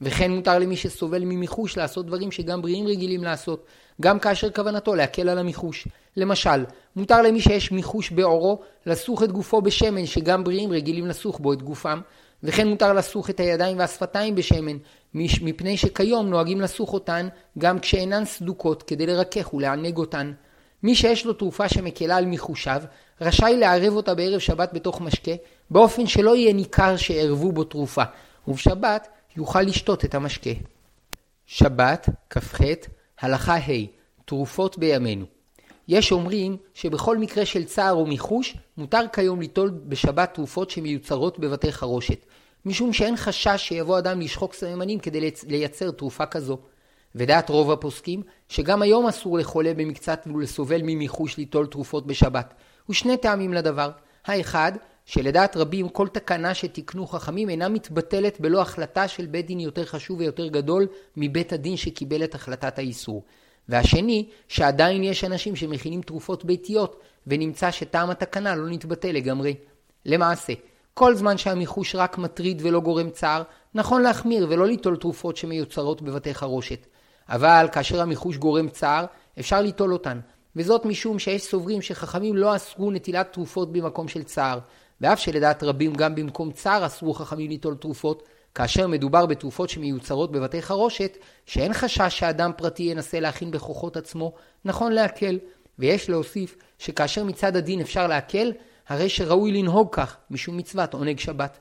וכן 0.02 0.32
מותר 0.32 0.60
למי 0.60 0.76
שסובל 0.76 1.26
ממיחוש 1.26 1.78
לעשות 1.78 2.06
דברים 2.06 2.32
שגם 2.32 2.62
בריאים 2.62 2.88
רגילים 2.88 3.24
לעשות, 3.24 3.66
גם 4.02 4.20
כאשר 4.20 4.50
כוונתו 4.50 4.96
להקל 4.96 5.30
על 5.30 5.38
המיחוש. 5.38 5.88
למשל, 6.18 6.66
מותר 6.96 7.22
למי 7.22 7.42
שיש 7.42 7.72
מיחוש 7.72 8.12
בעורו 8.12 8.60
לסוך 8.86 9.24
את 9.24 9.32
גופו 9.32 9.62
בשמן 9.62 10.06
שגם 10.06 10.44
בריאים 10.44 10.72
רגילים 10.72 11.08
לסוך 11.08 11.40
בו 11.40 11.54
את 11.54 11.62
גופם, 11.62 12.02
וכן 12.44 12.68
מותר 12.68 12.94
לסוך 12.94 13.30
את 13.30 13.40
הידיים 13.40 13.80
והשפתיים 13.80 14.36
בשמן, 14.36 14.78
מפני 15.14 15.78
שכיום 15.78 16.30
נוהגים 16.30 16.62
לסוך 16.62 16.94
אותן 16.94 17.28
גם 17.58 17.80
כשאינן 17.80 18.26
סדוקות 18.26 18.84
כדי 18.84 19.06
לרכך 19.06 19.54
ולענג 19.54 19.98
אותן. 19.98 20.32
מי 20.84 20.96
שיש 20.96 21.26
לו 21.26 21.34
תרופה 21.34 21.70
שמקלה 21.70 22.18
על 22.18 22.26
מיחושיו, 22.26 22.82
רשאי 23.22 23.58
לערב 23.58 23.96
אותה 23.96 24.16
בערב 24.16 24.40
שבת 24.40 24.74
בתוך 24.74 25.02
משקה, 25.02 25.32
באופן 25.70 26.08
שלא 26.08 26.36
יהיה 26.36 26.54
ניכר 26.54 26.98
שערבו 26.98 27.52
בו 27.52 27.64
תרופה, 27.64 28.04
ובשבת 28.48 29.08
יוכל 29.38 29.62
לשתות 29.62 30.06
את 30.06 30.16
המשקה. 30.16 30.50
שבת, 31.46 32.10
כ"ח, 32.30 32.62
הלכה 33.20 33.56
ה' 33.56 33.86
תרופות 34.26 34.78
בימינו. 34.78 35.26
יש 35.88 36.12
אומרים 36.12 36.58
שבכל 36.74 37.18
מקרה 37.18 37.46
של 37.46 37.64
צער 37.64 37.94
או 37.94 38.06
מיחוש, 38.06 38.58
מותר 38.78 39.02
כיום 39.14 39.42
ליטול 39.42 39.70
בשבת 39.70 40.34
תרופות 40.34 40.70
שמיוצרות 40.70 41.40
בבתי 41.40 41.72
חרושת, 41.72 42.26
משום 42.66 42.94
שאין 42.94 43.18
חשש 43.18 43.56
שיבוא 43.58 43.98
אדם 43.98 44.22
לשחוק 44.22 44.54
סממנים 44.54 45.00
כדי 45.00 45.32
לייצר 45.48 45.92
תרופה 45.92 46.26
כזו. 46.26 46.58
ודעת 47.16 47.50
רוב 47.50 47.72
הפוסקים, 47.72 48.24
שגם 48.50 48.82
היום 48.82 49.08
אסור 49.08 49.38
לחולה 49.38 49.74
במקצת 49.74 50.28
ולסובל 50.36 50.82
ממיחוש 50.84 51.38
ליטול 51.38 51.68
תרופות 51.68 52.08
בשבת, 52.08 52.54
ושני 52.90 53.18
טעמים 53.18 53.54
לדבר. 53.54 53.92
האחד, 54.26 54.72
שלדעת 55.06 55.58
רבים 55.58 55.90
כל 55.90 56.08
תקנה 56.08 56.54
שתיקנו 56.54 57.08
חכמים 57.08 57.50
אינה 57.50 57.70
מתבטלת 57.70 58.40
בלא 58.40 58.62
החלטה 58.62 59.08
של 59.08 59.26
בית 59.26 59.46
דין 59.46 59.60
יותר 59.60 59.86
חשוב 59.86 60.20
ויותר 60.20 60.48
גדול 60.48 60.88
מבית 61.18 61.54
הדין 61.54 61.78
שקיבל 61.78 62.24
את 62.24 62.36
החלטת 62.36 62.80
האיסור. 62.80 63.24
והשני, 63.70 64.30
שעדיין 64.48 65.04
יש 65.04 65.24
אנשים 65.24 65.56
שמכינים 65.56 66.02
תרופות 66.02 66.46
ביתיות, 66.46 67.00
ונמצא 67.28 67.72
שטעם 67.72 68.10
התקנה 68.10 68.56
לא 68.56 68.70
נתבטל 68.70 69.12
לגמרי. 69.12 69.56
למעשה, 70.06 70.54
כל 70.94 71.16
זמן 71.16 71.38
שהמיחוש 71.38 71.96
רק 71.96 72.18
מטריד 72.18 72.62
ולא 72.66 72.80
גורם 72.80 73.10
צער, 73.10 73.44
נכון 73.76 74.02
להחמיר 74.02 74.48
ולא 74.50 74.68
ליטול 74.68 74.98
תרופות 74.98 75.38
שמיוצרות 75.38 76.02
בבתי 76.02 76.34
חרושת. 76.34 76.86
אבל 77.30 77.68
כאשר 77.72 78.02
המיחוש 78.02 78.38
גורם 78.38 78.70
צער, 78.70 79.06
אפשר 79.40 79.62
ליטול 79.62 79.94
אותן, 79.94 80.20
וזאת 80.56 80.86
משום 80.86 81.20
שיש 81.20 81.44
סוברים 81.44 81.82
שחכמים 81.82 82.36
לא 82.36 82.56
אסרו 82.56 82.92
נטילת 82.92 83.34
תרופות 83.34 83.72
במקום 83.72 84.08
של 84.08 84.24
צער, 84.24 84.60
ואף 85.02 85.20
שלדעת 85.20 85.64
רבים 85.64 85.94
גם 85.94 86.16
במקום 86.16 86.52
צער 86.52 86.86
אסרו 86.86 87.14
חכמים 87.14 87.50
ליטול 87.50 87.76
תרופות, 87.76 88.24
כאשר 88.56 88.88
מדובר 88.88 89.26
בתרופות 89.26 89.70
שמיוצרות 89.70 90.32
בבתי 90.32 90.62
חרושת, 90.62 91.18
שאין 91.46 91.74
חשש 91.74 92.20
שאדם 92.20 92.52
פרטי 92.58 92.84
ינסה 92.84 93.20
להכין 93.20 93.52
בכוחות 93.52 93.98
עצמו, 93.98 94.34
נכון 94.66 94.92
להקל. 94.92 95.40
ויש 95.80 96.10
להוסיף 96.10 96.58
שכאשר 96.80 97.24
מצד 97.24 97.56
הדין 97.56 97.82
אפשר 97.82 98.08
להקל, 98.08 98.52
הרי 98.88 99.10
שראוי 99.10 99.52
לנהוג 99.52 99.88
כך, 99.92 100.18
משום 100.32 100.58
מצוות 100.58 100.94
עונג 100.94 101.20
שבת. 101.20 101.60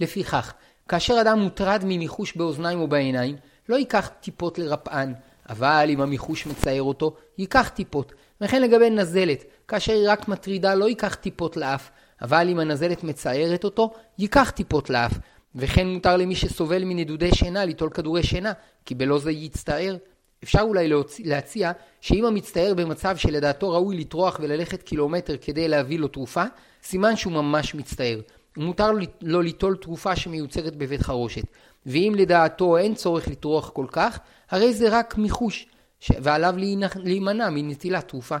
לפיכך, 0.00 0.54
כאשר 0.88 1.20
אדם 1.20 1.38
מוטרד 1.38 1.82
ממיחוש 1.84 2.36
באוזניים 2.36 2.80
או 2.80 2.88
בעיניים, 2.88 3.36
לא 3.68 3.76
ייקח 3.76 4.10
טיפות 4.20 4.58
לרפאן, 4.58 5.12
אבל 5.48 5.86
אם 5.88 6.00
המיחוש 6.00 6.46
מצער 6.46 6.82
אותו, 6.82 7.16
ייקח 7.38 7.68
טיפות. 7.68 8.12
וכן 8.40 8.62
לגבי 8.62 8.90
נזלת, 8.90 9.44
כאשר 9.68 9.92
היא 9.92 10.10
רק 10.10 10.28
מטרידה, 10.28 10.74
לא 10.74 10.88
ייקח 10.88 11.14
טיפות 11.14 11.56
לאף, 11.56 11.90
אבל 12.24 12.48
אם 12.48 12.58
הנזלת 12.58 13.04
מצערת 13.04 13.64
אותו, 13.64 13.90
ייקח 14.18 14.50
טיפות 14.50 14.90
לאף. 14.90 15.12
וכן 15.54 15.86
מותר 15.86 16.16
למי 16.16 16.34
שסובל 16.34 16.84
מנדודי 16.84 17.34
שינה 17.34 17.64
ליטול 17.64 17.90
כדורי 17.90 18.22
שינה, 18.22 18.52
כי 18.86 18.94
בלא 18.94 19.18
זה 19.18 19.30
יצטער. 19.30 19.96
אפשר 20.44 20.60
אולי 20.60 20.92
להציע 21.24 21.72
שאם 22.00 22.24
המצטער 22.24 22.74
במצב 22.74 23.16
שלדעתו 23.16 23.70
ראוי 23.70 23.96
לטרוח 23.96 24.40
וללכת 24.42 24.82
קילומטר 24.82 25.36
כדי 25.36 25.68
להביא 25.68 25.98
לו 25.98 26.08
תרופה, 26.08 26.44
סימן 26.82 27.16
שהוא 27.16 27.32
ממש 27.32 27.74
מצטער. 27.74 28.20
מותר 28.56 28.90
לו 29.22 29.42
ליטול 29.42 29.76
תרופה 29.76 30.16
שמיוצרת 30.16 30.76
בבית 30.76 31.02
חרושת. 31.02 31.44
ואם 31.86 32.14
לדעתו 32.16 32.76
אין 32.76 32.94
צורך 32.94 33.28
לטרוח 33.28 33.70
כל 33.70 33.86
כך, 33.90 34.18
הרי 34.50 34.74
זה 34.74 34.98
רק 34.98 35.18
מיחוש, 35.18 35.66
ועליו 36.10 36.54
להימנע 36.96 37.50
מנטילת 37.50 38.08
תרופה. 38.08 38.36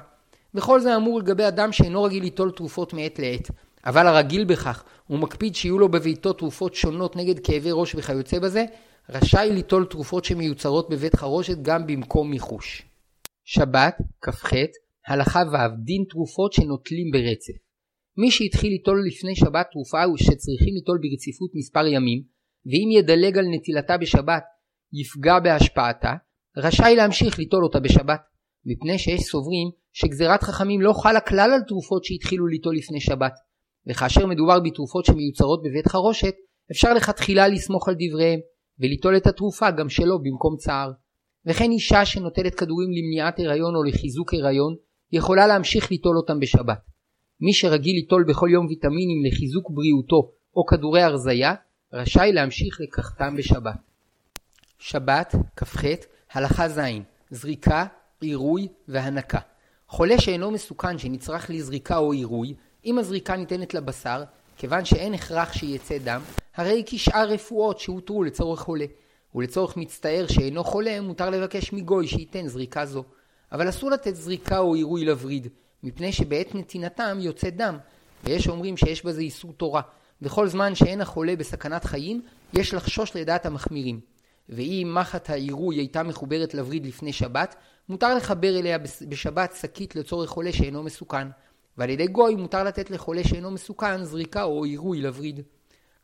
וכל 0.54 0.80
זה 0.80 0.96
אמור 0.96 1.18
לגבי 1.18 1.48
אדם 1.48 1.72
שאינו 1.72 2.02
רגיל 2.02 2.22
ליטול 2.22 2.50
תרופות 2.50 2.92
מעת 2.92 3.18
לעת. 3.18 3.50
אבל 3.86 4.06
הרגיל 4.06 4.44
בכך, 4.44 4.84
הוא 5.06 5.18
מקפיד 5.18 5.54
שיהיו 5.54 5.78
לו 5.78 5.88
בביתו 5.88 6.32
תרופות 6.32 6.74
שונות 6.74 7.16
נגד 7.16 7.38
כאבי 7.38 7.70
ראש 7.72 7.94
וכיוצא 7.94 8.38
בזה, 8.38 8.64
רשאי 9.10 9.50
ליטול 9.52 9.86
תרופות 9.90 10.24
שמיוצרות 10.24 10.90
בבית 10.90 11.16
חרושת 11.16 11.56
גם 11.62 11.86
במקום 11.86 12.30
מיחוש. 12.30 12.82
שבת, 13.44 13.96
כ"ח, 14.22 14.52
הלכה 15.08 15.42
ו', 15.52 15.84
דין 15.84 16.04
תרופות 16.10 16.52
שנוטלים 16.52 17.10
ברצף. 17.12 17.52
מי 18.16 18.30
שהתחיל 18.30 18.70
ליטול 18.72 19.04
לפני 19.06 19.36
שבת 19.36 19.66
תרופה 19.72 20.04
הוא 20.04 20.16
שצריכים 20.16 20.74
ליטול 20.74 20.98
ברציפות 21.02 21.50
מספר 21.54 21.86
ימים, 21.86 22.22
ואם 22.66 22.98
ידלג 22.98 23.38
על 23.38 23.44
נטילתה 23.50 23.96
בשבת 23.98 24.42
יפגע 24.92 25.38
בהשפעתה, 25.38 26.14
רשאי 26.56 26.94
להמשיך 26.96 27.38
ליטול 27.38 27.64
אותה 27.64 27.80
בשבת, 27.80 28.20
מפני 28.66 28.98
שיש 28.98 29.20
סוברים 29.20 29.70
שגזירת 29.92 30.42
חכמים 30.42 30.80
לא 30.80 30.92
חלה 30.92 31.20
כלל 31.20 31.50
על 31.52 31.60
תרופות 31.68 32.04
שהתחילו 32.04 32.46
ליטול 32.46 32.76
לפני 32.76 33.00
שבת, 33.00 33.32
וכאשר 33.86 34.26
מדובר 34.26 34.60
בתרופות 34.60 35.04
שמיוצרות 35.04 35.62
בבית 35.62 35.88
חרושת, 35.88 36.34
אפשר 36.70 36.94
לכתחילה 36.94 37.48
לסמוך 37.48 37.88
על 37.88 37.94
דבריהם, 37.98 38.40
וליטול 38.80 39.16
את 39.16 39.26
התרופה 39.26 39.70
גם 39.70 39.88
שלו 39.88 40.22
במקום 40.22 40.56
צער. 40.56 40.92
וכן 41.46 41.70
אישה 41.70 42.04
שנוטלת 42.04 42.54
כדורים 42.54 42.88
למניעת 42.90 43.38
הריון 43.38 43.76
או 43.76 43.82
לחיזוק 43.82 44.34
הריון, 44.34 44.74
יכולה 45.12 45.46
להמשיך 45.46 45.90
ליטול 45.90 46.16
אותם 46.16 46.40
בשבת. 46.40 46.78
מי 47.40 47.52
שרגיל 47.52 47.96
ליטול 47.96 48.24
בכל 48.28 48.48
יום 48.52 48.66
ויטמינים 48.66 49.24
לחיזוק 49.26 49.70
בריאותו 49.70 50.30
או 50.56 50.66
כדורי 50.66 51.02
הרזייה, 51.02 51.54
רשאי 51.92 52.32
להמשיך 52.32 52.80
לקחתם 52.80 53.36
בשבת. 53.36 53.76
שבת, 54.78 55.34
כ"ח, 55.56 55.84
הלכה 56.32 56.68
ז', 56.68 56.80
זריקה, 57.30 57.86
עירוי 58.20 58.68
והנקה. 58.88 59.38
חולה 59.88 60.20
שאינו 60.20 60.50
מסוכן 60.50 60.98
שנצרך 60.98 61.50
לזריקה 61.50 61.96
או 61.96 62.12
עירוי, 62.12 62.54
אם 62.84 62.98
הזריקה 62.98 63.36
ניתנת 63.36 63.74
לבשר, 63.74 64.24
כיוון 64.56 64.84
שאין 64.84 65.14
הכרח 65.14 65.52
שיצא 65.52 65.98
דם, 65.98 66.20
הרי 66.56 66.82
כשאר 66.86 67.28
רפואות 67.28 67.78
שהותרו 67.78 68.24
לצורך 68.24 68.60
חולה. 68.60 68.86
ולצורך 69.34 69.76
מצטער 69.76 70.26
שאינו 70.28 70.64
חולה, 70.64 71.00
מותר 71.00 71.30
לבקש 71.30 71.72
מגוי 71.72 72.06
שייתן 72.06 72.48
זריקה 72.48 72.86
זו. 72.86 73.04
אבל 73.52 73.68
אסור 73.68 73.90
לתת 73.90 74.14
זריקה 74.14 74.58
או 74.58 74.74
עירוי 74.74 75.04
לווריד, 75.04 75.48
מפני 75.82 76.12
שבעת 76.12 76.54
נתינתם 76.54 77.18
יוצא 77.20 77.50
דם, 77.50 77.78
ויש 78.24 78.48
אומרים 78.48 78.76
שיש 78.76 79.04
בזה 79.04 79.20
איסור 79.20 79.52
תורה. 79.52 79.82
וכל 80.22 80.48
זמן 80.48 80.74
שאין 80.74 81.00
החולה 81.00 81.36
בסכנת 81.36 81.84
חיים, 81.84 82.22
יש 82.52 82.74
לחשוש 82.74 83.16
לדעת 83.16 83.46
המחמירים. 83.46 84.00
ואם 84.48 84.92
מחט 84.94 85.30
העירוי 85.30 85.76
הייתה 85.76 86.02
מחוברת 86.02 86.54
לווריד 86.54 86.86
לפני 86.86 87.12
שבת, 87.12 87.54
מותר 87.88 88.14
לחבר 88.14 88.58
אליה 88.58 88.78
בשבת 89.08 89.56
שקית 89.60 89.96
לצורך 89.96 90.30
חולה 90.30 90.52
שאינו 90.52 90.82
מסוכן. 90.82 91.28
ועל 91.78 91.90
ידי 91.90 92.06
גוי 92.06 92.34
מותר 92.34 92.64
לתת 92.64 92.90
לחולה 92.90 93.24
שאינו 93.24 93.50
מסוכן 93.50 94.04
זריקה 94.04 94.42
או 94.42 94.64
עירוי 94.64 95.02
לווריד. 95.02 95.40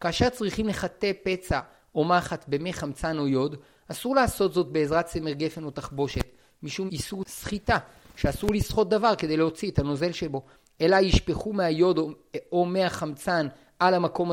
כאשר 0.00 0.28
צריכים 0.28 0.68
לחטא 0.68 1.12
פצע 1.22 1.60
או 1.94 2.04
מחט 2.04 2.44
במי 2.48 2.72
חמצן 2.72 3.18
או 3.18 3.28
יוד, 3.28 3.56
אסור 3.88 4.14
לעשות 4.14 4.52
זאת 4.52 4.66
בעזרת 4.66 5.06
צמר 5.06 5.32
גפן 5.32 5.64
או 5.64 5.70
תחבושת, 5.70 6.26
משום 6.62 6.88
איסור 6.92 7.24
סחיטה, 7.26 7.78
שאסור 8.16 8.54
לסחוט 8.54 8.88
דבר 8.88 9.14
כדי 9.14 9.36
להוציא 9.36 9.70
את 9.70 9.78
הנוזל 9.78 10.12
שבו, 10.12 10.42
אלא 10.80 10.96
ישפכו 10.96 11.52
מהיוד 11.52 11.98
או, 11.98 12.10
או 12.52 12.64
מהחמצן 12.64 13.46
על 13.78 13.94
המקום 13.94 14.32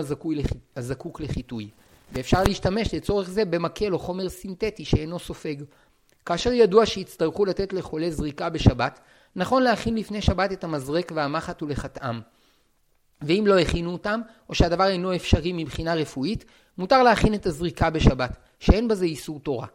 הזקוק 0.76 1.22
לחיטוי. 1.22 1.70
ואפשר 2.12 2.44
להשתמש 2.44 2.94
לצורך 2.94 3.30
זה 3.30 3.46
במקל 3.46 3.94
או 3.94 4.00
חומר 4.00 4.30
סינתטי 4.30 4.86
שאינו 4.86 5.20
סופג. 5.20 5.56
כאשר 6.26 6.54
ידוע 6.54 6.86
שיצטרכו 6.86 7.46
לתת 7.46 7.74
לחולה 7.74 8.12
זריקה 8.12 8.50
בשבת, 8.50 9.00
נכון 9.38 9.64
להכין 9.64 9.96
לפני 9.96 10.22
שבת 10.22 10.52
את 10.52 10.64
המזרק 10.64 11.12
והמחט 11.16 11.64
ולחטאם. 11.64 12.20
ואם 13.22 13.44
לא 13.48 13.60
הכינו 13.60 13.92
אותם, 13.94 14.22
או 14.50 14.56
שהדבר 14.56 14.88
אינו 14.88 15.16
אפשרי 15.16 15.54
מבחינה 15.54 15.94
רפואית, 15.94 16.46
מותר 16.78 17.04
להכין 17.04 17.34
את 17.34 17.46
הזריקה 17.46 17.90
בשבת, 17.90 18.38
שאין 18.60 18.88
בזה 18.88 19.06
איסור 19.06 19.40
תורה. 19.40 19.68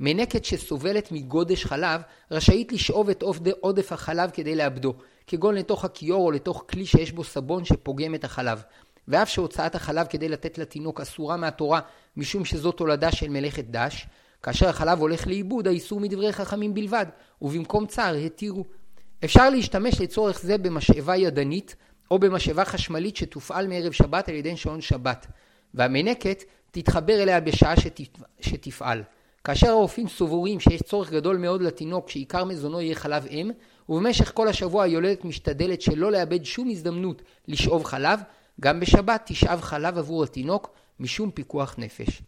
מנקת 0.00 0.44
שסובלת 0.44 1.12
מגודש 1.12 1.64
חלב, 1.64 2.00
רשאית 2.30 2.72
לשאוב 2.72 3.10
את 3.10 3.22
עודף 3.60 3.92
החלב 3.92 4.30
כדי 4.30 4.54
לאבדו, 4.54 4.94
כגון 5.26 5.54
לתוך 5.54 5.84
הכיור 5.84 6.26
או 6.26 6.30
לתוך 6.30 6.64
כלי 6.70 6.86
שיש 6.86 7.12
בו 7.12 7.24
סבון 7.24 7.64
שפוגם 7.64 8.14
את 8.14 8.24
החלב. 8.24 8.62
ואף 9.08 9.28
שהוצאת 9.28 9.74
החלב 9.74 10.06
כדי 10.06 10.28
לתת 10.28 10.58
לתינוק 10.58 11.00
אסורה 11.00 11.36
מהתורה, 11.36 11.80
משום 12.16 12.44
שזו 12.44 12.72
תולדה 12.72 13.12
של 13.12 13.28
מלאכת 13.28 13.64
דש, 13.64 14.06
כאשר 14.42 14.68
החלב 14.68 14.98
הולך 15.00 15.26
לאיבוד, 15.26 15.66
האיסור 15.66 16.00
מדברי 16.00 16.32
חכמים 16.32 16.74
בלבד, 16.74 17.06
ובמקום 17.42 17.86
צער 17.86 18.14
התירו. 18.14 18.79
אפשר 19.24 19.50
להשתמש 19.50 20.00
לצורך 20.00 20.40
זה 20.40 20.58
במשאבה 20.58 21.16
ידנית, 21.16 21.76
או 22.10 22.18
במשאבה 22.18 22.64
חשמלית 22.64 23.16
שתופעל 23.16 23.66
מערב 23.66 23.92
שבת 23.92 24.28
על 24.28 24.34
ידי 24.34 24.56
שעון 24.56 24.80
שבת, 24.80 25.26
והמנקת 25.74 26.44
תתחבר 26.70 27.22
אליה 27.22 27.40
בשעה 27.40 27.80
שתפ... 27.80 28.22
שתפעל. 28.40 29.02
כאשר 29.44 29.68
הרופאים 29.68 30.08
סבורים 30.08 30.60
שיש 30.60 30.82
צורך 30.82 31.10
גדול 31.10 31.36
מאוד 31.36 31.62
לתינוק 31.62 32.10
שעיקר 32.10 32.44
מזונו 32.44 32.80
יהיה 32.80 32.94
חלב 32.94 33.26
אם, 33.26 33.50
ובמשך 33.88 34.32
כל 34.34 34.48
השבוע 34.48 34.84
היולדת 34.84 35.24
משתדלת 35.24 35.82
שלא 35.82 36.12
לאבד 36.12 36.44
שום 36.44 36.70
הזדמנות 36.70 37.22
לשאוב 37.48 37.84
חלב, 37.84 38.20
גם 38.60 38.80
בשבת 38.80 39.22
תשאב 39.26 39.60
חלב 39.60 39.98
עבור 39.98 40.24
התינוק 40.24 40.70
משום 41.00 41.30
פיקוח 41.30 41.74
נפש. 41.78 42.22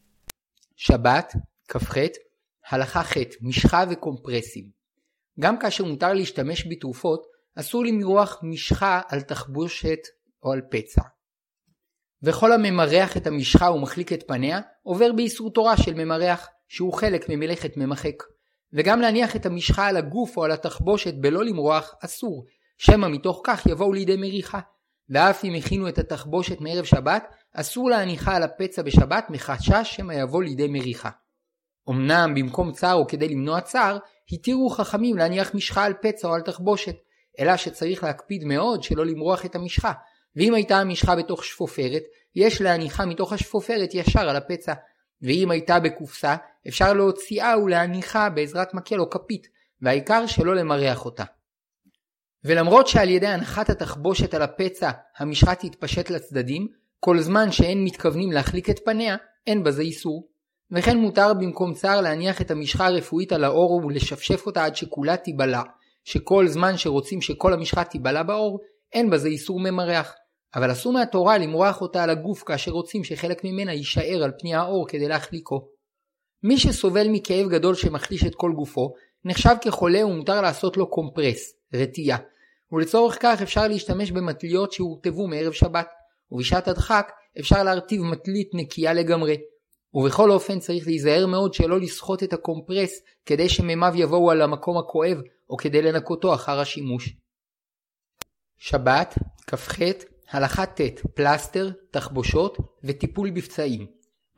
שבת, 0.77 1.33
כ"ח, 1.69 1.97
הלכה 2.71 3.03
ח', 3.03 3.17
משחה 3.41 3.85
וקומפרסים. 3.91 4.82
גם 5.41 5.59
כאשר 5.59 5.85
מותר 5.85 6.13
להשתמש 6.13 6.67
בתרופות, 6.71 7.27
אסור 7.57 7.85
למרוח 7.85 8.41
משחה 8.43 9.01
על 9.09 9.21
תחבושת 9.21 9.99
או 10.43 10.53
על 10.53 10.61
פצע. 10.71 11.03
וכל 12.23 12.53
הממרח 12.53 13.17
את 13.17 13.27
המשחה 13.27 13.71
ומחליק 13.71 14.13
את 14.13 14.23
פניה, 14.29 14.61
עובר 14.83 15.13
באיסור 15.13 15.51
תורה 15.51 15.77
של 15.77 15.95
ממרח, 15.95 16.49
שהוא 16.69 16.93
חלק 16.93 17.29
ממלאכת 17.29 17.77
ממחק. 17.77 18.23
וגם 18.73 19.01
להניח 19.01 19.37
את 19.37 19.47
המשחה 19.47 19.87
על 19.87 19.97
הגוף 19.97 20.37
או 20.37 20.45
על 20.45 20.53
התחבושת 20.53 21.15
בלא 21.15 21.45
למרוח, 21.45 21.95
אסור, 22.05 22.45
שמא 22.79 23.09
מתוך 23.09 23.41
כך 23.45 23.67
יבואו 23.67 23.93
לידי 23.93 24.17
מריחה. 24.17 24.61
ואף 25.09 25.45
אם 25.45 25.55
הכינו 25.55 25.89
את 25.89 25.99
התחבושת 25.99 26.61
מערב 26.61 26.85
שבת, 26.85 27.25
אסור 27.55 27.91
להניחה 27.91 28.37
על 28.37 28.43
הפצע 28.43 28.83
בשבת 28.83 29.27
מחשש 29.31 29.97
שמא 29.97 30.13
יבוא 30.13 30.43
לידי 30.43 30.69
מריחה. 30.69 31.11
אמנם 31.89 32.35
במקום 32.37 32.73
צער 32.73 32.95
או 32.95 33.07
כדי 33.07 33.29
למנוע 33.29 33.61
צער, 33.61 33.99
התירו 34.33 34.71
חכמים 34.71 35.17
להניח 35.17 35.55
משחה 35.55 35.85
על 35.85 35.95
פצע 36.03 36.29
או 36.29 36.35
על 36.35 36.41
תחבושת, 36.41 36.97
אלא 37.39 37.57
שצריך 37.57 38.05
להקפיד 38.05 38.45
מאוד 38.45 38.83
שלא 38.83 39.07
למרוח 39.07 39.45
את 39.45 39.55
המשחה, 39.55 39.93
ואם 40.37 40.55
הייתה 40.55 40.77
המשחה 40.77 41.17
בתוך 41.17 41.45
שפופרת, 41.45 42.03
יש 42.35 42.61
להניחה 42.61 43.07
מתוך 43.07 43.33
השפופרת 43.33 43.95
ישר 43.95 44.29
על 44.29 44.37
הפצע, 44.37 44.75
ואם 45.23 45.51
הייתה 45.51 45.81
בקופסה, 45.81 46.37
אפשר 46.69 46.93
להוציאה 46.93 47.59
ולהניחה 47.59 48.31
בעזרת 48.31 48.75
מקל 48.75 49.01
או 49.01 49.11
כפית, 49.11 49.47
והעיקר 49.81 50.27
שלא 50.27 50.55
למרח 50.55 51.05
אותה. 51.05 51.25
ולמרות 52.45 52.87
שעל 52.87 53.11
ידי 53.11 53.27
הנחת 53.27 53.71
התחבושת 53.71 54.35
על 54.35 54.43
הפצע 54.43 54.91
המשחה 55.17 55.55
תתפשט 55.55 56.11
לצדדים, 56.11 56.69
כל 57.01 57.21
זמן 57.21 57.53
שאין 57.53 57.85
מתכוונים 57.85 58.33
להחליק 58.33 58.71
את 58.71 58.79
פניה, 58.85 59.17
אין 59.47 59.65
בזה 59.65 59.83
איסור. 59.83 60.29
וכן 60.73 60.97
מותר 60.97 61.35
במקום 61.35 61.75
צער 61.75 62.01
להניח 62.01 62.41
את 62.41 62.51
המשחה 62.51 62.87
הרפואית 62.87 63.33
על 63.33 63.45
האור 63.45 63.83
ולשפשף 63.87 64.47
אותה 64.47 64.65
עד 64.65 64.77
שכולה 64.77 65.17
תיבלע, 65.17 65.63
שכל 66.05 66.49
זמן 66.49 66.77
שרוצים 66.77 67.21
שכל 67.21 67.53
המשחה 67.53 67.85
תיבלע 67.85 68.23
באור, 68.23 68.61
אין 68.93 69.11
בזה 69.11 69.29
איסור 69.29 69.61
ממרח. 69.61 70.15
אבל 70.55 70.73
אסור 70.73 70.93
מהתורה 70.93 71.39
למרוח 71.39 71.81
אותה 71.81 72.05
על 72.05 72.11
הגוף 72.11 72.43
כאשר 72.43 72.71
רוצים 72.71 73.05
שחלק 73.05 73.45
ממנה 73.45 73.73
יישאר 73.73 74.23
על 74.25 74.33
פני 74.39 74.55
האור 74.55 74.89
כדי 74.89 75.09
להחליקו. 75.09 75.69
מי 76.43 76.59
שסובל 76.59 77.09
מכאב 77.09 77.49
גדול 77.49 77.75
שמחליש 77.75 78.25
את 78.25 78.35
כל 78.35 78.53
גופו, 78.53 78.93
נחשב 79.25 79.55
כחולה 79.61 80.07
ומותר 80.07 80.41
לעשות 80.41 80.77
לו 80.77 80.91
קומפרס, 80.91 81.53
רטייה, 81.75 82.17
ולצורך 82.73 83.19
כך 83.21 83.43
אפשר 83.43 83.69
להשתמש 83.69 84.11
במטליות 84.11 84.73
שהורטבו 84.73 85.27
מערב 85.27 85.53
שבת, 85.53 85.89
ובשעת 86.31 86.69
הדחק 86.69 87.13
אפשר 87.41 87.63
להרטיב 87.63 88.03
מטלית 88.03 88.51
נקייה 88.55 88.93
לגמרי. 88.93 89.37
ובכל 89.95 90.31
אופן 90.31 90.59
צריך 90.59 90.87
להיזהר 90.87 91.27
מאוד 91.27 91.55
שלא 91.55 91.81
לסחוט 91.81 92.23
את 92.23 92.33
הקומפרס 92.33 92.91
כדי 93.27 93.49
שמימיו 93.49 93.93
יבואו 93.95 94.31
על 94.31 94.43
המקום 94.43 94.79
הכואב 94.79 95.19
או 95.51 95.57
כדי 95.57 95.83
לנקותו 95.83 96.35
אחר 96.35 96.61
השימוש. 96.61 97.17
שבת, 98.59 99.15
כ"ח, 99.47 99.79
הלכה 100.31 100.67
ט' 100.67 101.01
פלסטר, 101.15 101.71
תחבושות 101.91 102.59
וטיפול 102.85 103.31
בפצעים. 103.31 103.87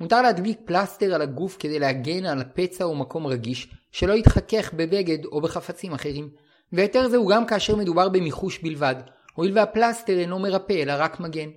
מותר 0.01 0.23
להדביק 0.23 0.59
פלסטר 0.65 1.15
על 1.15 1.23
הגוף 1.23 1.57
כדי 1.59 1.79
להגן 1.79 2.27
על 2.27 2.41
הפצע 2.41 2.85
או 2.85 2.97
מקום 2.97 3.27
רגיש, 3.27 3.69
שלא 3.93 4.13
יתחכך 4.13 4.75
בבגד 4.75 5.25
או 5.25 5.41
בחפצים 5.41 5.93
אחרים. 5.93 6.31
והיתר 6.73 7.09
זהו 7.09 7.27
גם 7.27 7.47
כאשר 7.47 7.77
מדובר 7.77 8.09
במיחוש 8.09 8.59
בלבד, 8.59 8.95
הואיל 9.35 9.59
והפלסטר 9.59 10.19
אינו 10.19 10.39
מרפא 10.39 10.73
אלא 10.73 10.93
רק 10.99 11.21
מגן. 11.21 11.49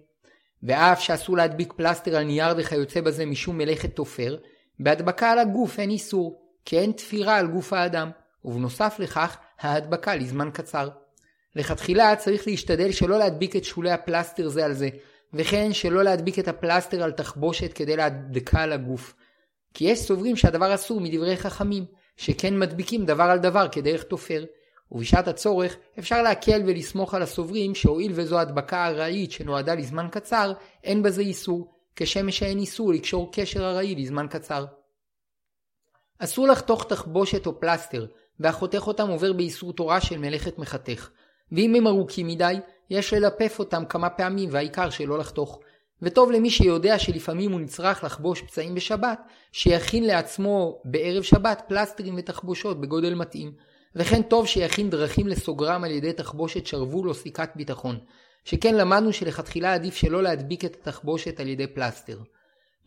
ואף 0.63 1.01
שאסור 1.01 1.37
להדביק 1.37 1.73
פלסטר 1.73 2.15
על 2.15 2.23
נייר 2.23 2.53
וכיוצא 2.57 3.01
בזה 3.01 3.25
משום 3.25 3.57
מלאכת 3.57 3.95
תופר, 3.95 4.37
בהדבקה 4.79 5.31
על 5.31 5.39
הגוף 5.39 5.79
אין 5.79 5.89
איסור, 5.89 6.41
כי 6.65 6.79
אין 6.79 6.91
תפירה 6.91 7.37
על 7.37 7.47
גוף 7.47 7.73
האדם, 7.73 8.09
ובנוסף 8.45 8.95
לכך, 8.99 9.37
ההדבקה 9.59 10.15
לזמן 10.15 10.49
קצר. 10.53 10.89
לכתחילה 11.55 12.15
צריך 12.15 12.47
להשתדל 12.47 12.91
שלא 12.91 13.19
להדביק 13.19 13.55
את 13.55 13.63
שולי 13.63 13.91
הפלסטר 13.91 14.47
זה 14.47 14.65
על 14.65 14.73
זה, 14.73 14.89
וכן 15.33 15.73
שלא 15.73 16.03
להדביק 16.03 16.39
את 16.39 16.47
הפלסטר 16.47 17.03
על 17.03 17.11
תחבושת 17.11 17.73
כדי 17.73 17.95
להדבקה 17.95 18.61
על 18.61 18.73
הגוף. 18.73 19.13
כי 19.73 19.85
יש 19.85 19.99
סוברים 19.99 20.35
שהדבר 20.35 20.75
אסור 20.75 21.01
מדברי 21.01 21.37
חכמים, 21.37 21.85
שכן 22.17 22.59
מדביקים 22.59 23.05
דבר 23.05 23.23
על 23.23 23.39
דבר 23.39 23.67
כדרך 23.71 24.03
תופר, 24.03 24.43
ובשעת 24.91 25.27
הצורך 25.27 25.75
אפשר 25.99 26.21
להקל 26.21 26.61
ולסמוך 26.65 27.13
על 27.13 27.21
הסוברים 27.21 27.75
שהואיל 27.75 28.11
וזו 28.15 28.39
הדבקה 28.39 28.87
ארעית 28.87 29.31
שנועדה 29.31 29.75
לזמן 29.75 30.07
קצר, 30.11 30.53
אין 30.83 31.03
בזה 31.03 31.21
איסור, 31.21 31.73
כשם 31.95 32.31
שאין 32.31 32.59
איסור 32.59 32.93
לקשור 32.93 33.29
קשר 33.31 33.59
ארעי 33.69 33.95
לזמן 33.95 34.27
קצר. 34.29 34.65
אסור 36.19 36.47
לחתוך 36.47 36.83
תחבושת 36.83 37.47
או 37.47 37.59
פלסטר, 37.59 38.05
והחותך 38.39 38.87
אותם 38.87 39.09
עובר 39.09 39.33
באיסור 39.33 39.73
תורה 39.73 40.01
של 40.01 40.17
מלאכת 40.17 40.59
מחתך. 40.59 41.09
ואם 41.51 41.75
הם 41.75 41.87
ארוכים 41.87 42.27
מדי, 42.27 42.55
יש 42.89 43.13
ללפף 43.13 43.55
אותם 43.59 43.85
כמה 43.85 44.09
פעמים 44.09 44.49
והעיקר 44.51 44.89
שלא 44.89 45.17
לחתוך. 45.17 45.59
וטוב 46.01 46.31
למי 46.31 46.49
שיודע 46.49 46.99
שלפעמים 46.99 47.51
הוא 47.51 47.59
נצרך 47.59 48.03
לחבוש 48.03 48.41
פצעים 48.41 48.75
בשבת, 48.75 49.19
שיכין 49.51 50.03
לעצמו 50.03 50.81
בערב 50.85 51.23
שבת 51.23 51.61
פלסטרים 51.67 52.15
ותחבושות 52.17 52.81
בגודל 52.81 53.13
מתאים. 53.13 53.51
וכן 53.95 54.21
טוב 54.21 54.47
שיכין 54.47 54.89
דרכים 54.89 55.27
לסוגרם 55.27 55.83
על 55.83 55.91
ידי 55.91 56.13
תחבושת 56.13 56.65
שרוול 56.65 57.09
או 57.09 57.13
סיכת 57.13 57.49
ביטחון, 57.55 57.99
שכן 58.43 58.75
למדנו 58.75 59.13
שלכתחילה 59.13 59.73
עדיף 59.73 59.95
שלא 59.95 60.23
להדביק 60.23 60.65
את 60.65 60.75
התחבושת 60.81 61.39
על 61.39 61.47
ידי 61.47 61.67
פלסטר. 61.67 62.19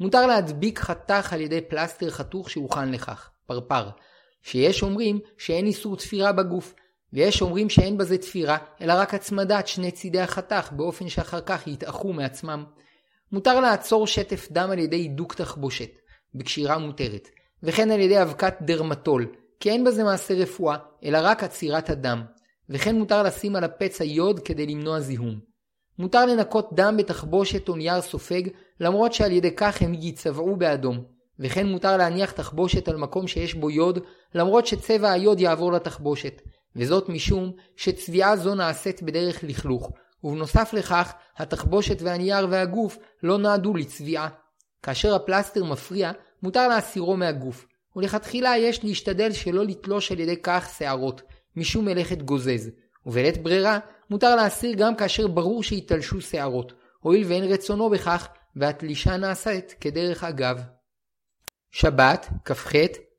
מותר 0.01 0.27
להדביק 0.27 0.79
חתך 0.79 1.33
על 1.33 1.41
ידי 1.41 1.61
פלסטר 1.61 2.11
חתוך 2.11 2.51
שהוכן 2.51 2.93
לכך, 2.93 3.31
פרפר, 3.47 3.89
שיש 4.43 4.83
אומרים 4.83 5.21
שאין 5.39 5.67
איסור 5.67 5.97
תפירה 5.97 6.33
בגוף, 6.33 6.75
ויש 7.13 7.43
אומרים 7.43 7.71
שאין 7.71 7.99
בזה 7.99 8.19
תפירה, 8.19 8.59
אלא 8.81 8.93
רק 8.93 9.15
הצמדת 9.15 9.69
שני 9.69 9.91
צידי 9.91 10.21
החתך 10.21 10.69
באופן 10.73 11.09
שאחר 11.09 11.41
כך 11.41 11.67
יתאחו 11.67 12.13
מעצמם. 12.13 12.65
מותר 13.33 13.61
לעצור 13.61 14.07
שטף 14.07 14.49
דם 14.51 14.71
על 14.71 14.79
ידי 14.79 14.97
הידוק 14.97 15.35
תחבושת, 15.35 15.91
בקשירה 16.35 16.79
מותרת, 16.79 17.29
וכן 17.63 17.91
על 17.91 18.01
ידי 18.01 18.23
אבקת 18.23 18.55
דרמטול, 18.61 19.27
כי 19.61 19.71
אין 19.71 19.85
בזה 19.85 20.05
מעשה 20.05 20.35
רפואה, 20.35 20.77
אלא 21.05 21.19
רק 21.23 21.45
עצירת 21.45 21.91
הדם, 21.91 22.23
וכן 22.69 22.97
מותר 22.97 23.23
לשים 23.23 23.57
על 23.57 23.65
הפצע 23.65 24.05
יוד 24.05 24.41
כדי 24.41 24.67
למנוע 24.67 25.01
זיהום. 25.01 25.41
מותר 25.99 26.27
לנקות 26.27 26.69
דם 26.73 26.95
בתחבושת 26.99 27.69
או 27.69 27.77
נייר 27.77 28.01
סופג, 28.01 28.43
למרות 28.81 29.13
שעל 29.13 29.33
ידי 29.33 29.55
כך 29.57 29.83
הם 29.83 29.95
ייצבעו 29.95 30.57
באדום, 30.57 31.05
וכן 31.39 31.67
מותר 31.67 31.97
להניח 31.97 32.31
תחבושת 32.31 32.89
על 32.89 32.97
מקום 32.97 33.27
שיש 33.27 33.55
בו 33.55 33.71
יוד, 33.71 33.99
למרות 34.35 34.67
שצבע 34.67 35.11
היוד 35.11 35.41
יעבור 35.41 35.73
לתחבושת, 35.73 36.43
וזאת 36.77 37.09
משום 37.09 37.53
שצביעה 37.77 38.37
זו 38.37 38.55
נעשית 38.55 39.03
בדרך 39.03 39.45
לכלוך, 39.45 39.91
ובנוסף 40.25 40.73
לכך, 40.73 41.13
התחבושת 41.37 42.03
והנייר 42.03 42.47
והגוף 42.51 42.99
לא 43.23 43.39
נועדו 43.39 43.75
לצביעה. 43.75 44.29
כאשר 44.83 45.15
הפלסטר 45.15 45.65
מפריע, 45.65 46.13
מותר 46.43 46.69
להסירו 46.69 47.17
מהגוף, 47.17 47.67
ולכתחילה 47.97 48.57
יש 48.59 48.85
להשתדל 48.85 49.33
שלא 49.33 49.65
לתלוש 49.65 50.13
על 50.13 50.21
ידי 50.21 50.37
כך 50.43 50.75
שערות, 50.79 51.23
משום 51.57 51.85
מלאכת 51.85 52.23
גוזז, 52.23 52.71
ובלית 53.07 53.43
ברירה 53.43 53.79
מותר 54.11 54.37
להסיר 54.37 54.75
גם 54.75 54.97
כאשר 54.97 55.27
ברור 55.27 55.63
שיתלשו 55.63 56.21
שערות, 56.21 56.73
הואיל 57.01 57.25
ואין 57.29 57.45
רצונו 57.45 57.91
בכך, 57.91 58.29
והתלישה 58.57 59.17
נעשית 59.17 59.75
כדרך 59.81 60.25
אגב. 60.25 60.61
שבת, 61.71 62.29
כ"ח, 62.45 62.73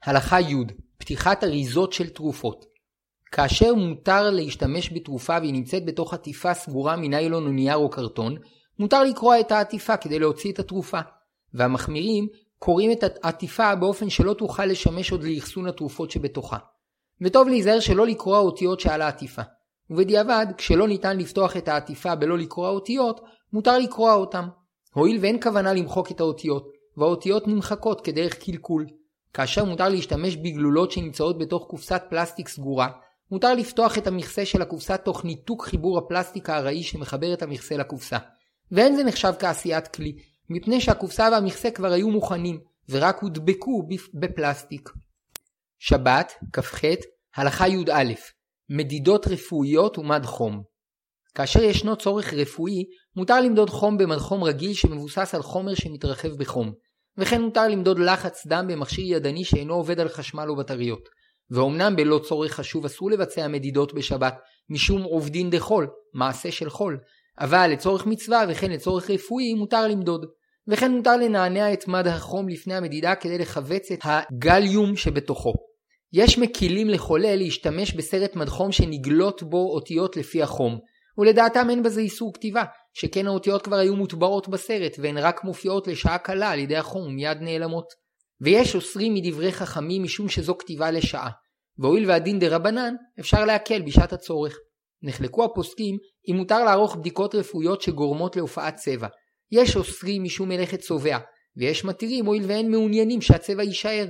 הלכה 0.04 0.42
י' 0.42 0.56
פתיחת 0.98 1.44
אריזות 1.44 1.94
של 1.94 2.10
תרופות. 2.10 2.66
כאשר 3.32 3.74
מותר 3.74 4.30
להשתמש 4.30 4.94
בתרופה 4.94 5.38
והיא 5.40 5.54
נמצאת 5.54 5.86
בתוך 5.86 6.14
עטיפה 6.14 6.54
סגורה 6.54 6.96
מניילון 6.96 7.46
או 7.46 7.52
נייר 7.52 7.76
או 7.76 7.90
קרטון, 7.90 8.38
מותר 8.80 9.04
לקרוע 9.04 9.40
את 9.40 9.52
העטיפה 9.52 9.98
כדי 9.98 10.20
להוציא 10.20 10.52
את 10.52 10.60
התרופה. 10.60 11.00
והמחמירים 11.54 12.28
קוראים 12.64 12.92
את 12.92 13.04
העטיפה 13.04 13.76
באופן 13.76 14.10
שלא 14.10 14.34
תוכל 14.34 14.66
לשמש 14.66 15.12
עוד 15.12 15.24
לאחסון 15.24 15.68
התרופות 15.68 16.12
שבתוכה. 16.12 16.58
וטוב 17.22 17.48
להיזהר 17.48 17.80
שלא 17.80 18.08
לקרוע 18.08 18.40
אותיות 18.40 18.80
שעל 18.80 19.02
העטיפה. 19.02 19.42
ובדיעבד, 19.90 20.46
כשלא 20.58 20.88
ניתן 20.88 21.18
לפתוח 21.18 21.58
את 21.58 21.68
העטיפה 21.68 22.16
בלא 22.16 22.38
לקרוע 22.38 22.70
אותיות, 22.70 23.22
מותר 23.54 23.78
לקרוע 23.78 24.14
אותם. 24.14 24.48
הואיל 24.94 25.18
ואין 25.22 25.42
כוונה 25.42 25.74
למחוק 25.74 26.12
את 26.12 26.20
האותיות, 26.20 26.68
והאותיות 26.98 27.48
נמחקות 27.48 28.02
כדרך 28.02 28.34
קלקול. 28.34 28.86
כאשר 29.34 29.66
מותר 29.66 29.90
להשתמש 29.90 30.36
בגלולות 30.36 30.92
שנמצאות 30.92 31.38
בתוך 31.38 31.68
קופסת 31.68 32.04
פלסטיק 32.10 32.48
סגורה, 32.48 32.90
מותר 33.32 33.54
לפתוח 33.54 33.98
את 33.98 34.08
המכסה 34.08 34.46
של 34.46 34.62
הקופסה 34.62 34.98
תוך 34.98 35.26
ניתוק 35.26 35.66
חיבור 35.66 35.98
הפלסטיק 35.98 36.50
הארעי 36.50 36.84
שמחבר 36.84 37.34
את 37.34 37.42
המכסה 37.42 37.78
לקופסה. 37.78 38.18
ואין 38.72 38.96
זה 38.96 39.04
נחשב 39.04 39.34
כעשיית 39.40 39.88
כלי, 39.88 40.16
מפני 40.52 40.82
שהקופסה 40.82 41.30
והמכסה 41.32 41.72
כבר 41.72 41.92
היו 41.92 42.10
מוכנים, 42.10 42.60
ורק 42.90 43.22
הודבקו 43.22 43.84
בפלסטיק. 44.14 44.90
שבת, 45.80 46.34
כ"ח, 46.54 46.82
הלכה 47.36 47.68
י"א 47.68 48.14
מדידות 48.70 49.28
רפואיות 49.28 49.98
ומד 49.98 50.26
חום. 50.26 50.64
כאשר 51.36 51.64
ישנו 51.64 51.96
צורך 51.96 52.34
רפואי, 52.34 52.86
מותר 53.16 53.42
למדוד 53.42 53.70
חום 53.70 53.98
במד 53.98 54.18
חום 54.18 54.44
רגיל 54.44 54.74
שמבוסס 54.74 55.36
על 55.36 55.42
חומר 55.42 55.76
שמתרחב 55.76 56.30
בחום, 56.30 56.74
וכן 57.18 57.42
מותר 57.42 57.68
למדוד 57.68 58.00
לחץ 58.00 58.48
דם 58.48 58.66
במכשיר 58.70 59.16
ידני 59.16 59.44
שאינו 59.44 59.74
עובד 59.74 60.00
על 60.00 60.10
חשמל 60.10 60.50
או 60.50 60.56
בטריות. 60.56 61.10
ואומנם 61.52 61.96
בלא 61.96 62.20
צורך 62.24 62.54
חשוב 62.54 62.86
אסור 62.86 63.12
לבצע 63.12 63.48
מדידות 63.48 63.94
בשבת, 63.94 64.36
משום 64.70 65.04
עובדין 65.04 65.50
דחול, 65.50 65.88
מעשה 66.14 66.52
של 66.52 66.70
חול, 66.70 67.00
אבל 67.40 67.68
לצורך 67.72 68.06
מצווה 68.06 68.44
וכן 68.50 68.72
לצורך 68.72 69.10
רפואי 69.10 69.54
מותר 69.54 69.88
למדוד. 69.88 70.26
וכן 70.68 70.92
מותר 70.92 71.18
לנענע 71.18 71.74
את 71.74 71.88
מד 71.88 72.08
החום 72.08 72.50
לפני 72.50 72.76
המדידה 72.76 73.16
כדי 73.16 73.38
לכווץ 73.38 73.92
את 73.92 74.00
הגליום 74.04 74.96
שבתוכו. 74.96 75.54
יש 76.14 76.38
מקילים 76.38 76.90
לחולה 76.90 77.36
להשתמש 77.36 77.94
בסרט 77.94 78.36
מד 78.36 78.50
חום 78.50 78.72
שנגלות 78.72 79.44
בו 79.44 79.74
אותיות 79.74 80.18
לפי 80.18 80.44
החום, 80.44 80.80
ולדעתם 81.18 81.70
אין 81.70 81.84
בזה 81.84 82.02
איסור 82.02 82.34
כתיבה, 82.34 82.64
שכן 82.94 83.28
האותיות 83.28 83.62
כבר 83.62 83.76
היו 83.76 83.96
מוטבעות 83.96 84.50
בסרט 84.50 84.96
והן 85.00 85.18
רק 85.18 85.44
מופיעות 85.44 85.88
לשעה 85.88 86.18
קלה 86.18 86.50
על 86.50 86.60
ידי 86.60 86.78
החום 86.78 87.08
ומיד 87.08 87.38
נעלמות. 87.42 87.86
ויש 88.42 88.76
אוסרים 88.76 89.14
מדברי 89.14 89.52
חכמים 89.52 90.04
משום 90.04 90.30
שזו 90.30 90.58
כתיבה 90.58 90.92
לשעה, 90.92 91.30
והואיל 91.80 92.10
והדין 92.10 92.40
דה 92.40 92.56
רבנן, 92.56 92.94
אפשר 93.20 93.46
להקל 93.46 93.82
בשעת 93.82 94.14
הצורך. 94.14 94.58
נחלקו 95.04 95.46
הפוסקים 95.46 95.98
אם 96.30 96.36
מותר 96.38 96.64
לערוך 96.64 96.96
בדיקות 96.96 97.36
רפואיות 97.36 97.82
שגורמות 97.82 98.36
להופעת 98.36 98.76
צבע, 98.76 99.08
יש 99.52 99.76
אוסרים 99.76 100.24
משום 100.24 100.50
מלאכת 100.50 100.80
צובע, 100.80 101.18
ויש 101.58 101.86
מתירים 101.86 102.26
הואיל 102.26 102.44
ואין 102.48 102.72
מעוניינים 102.72 103.22
שהצבע 103.22 103.64
יישאר, 103.64 104.06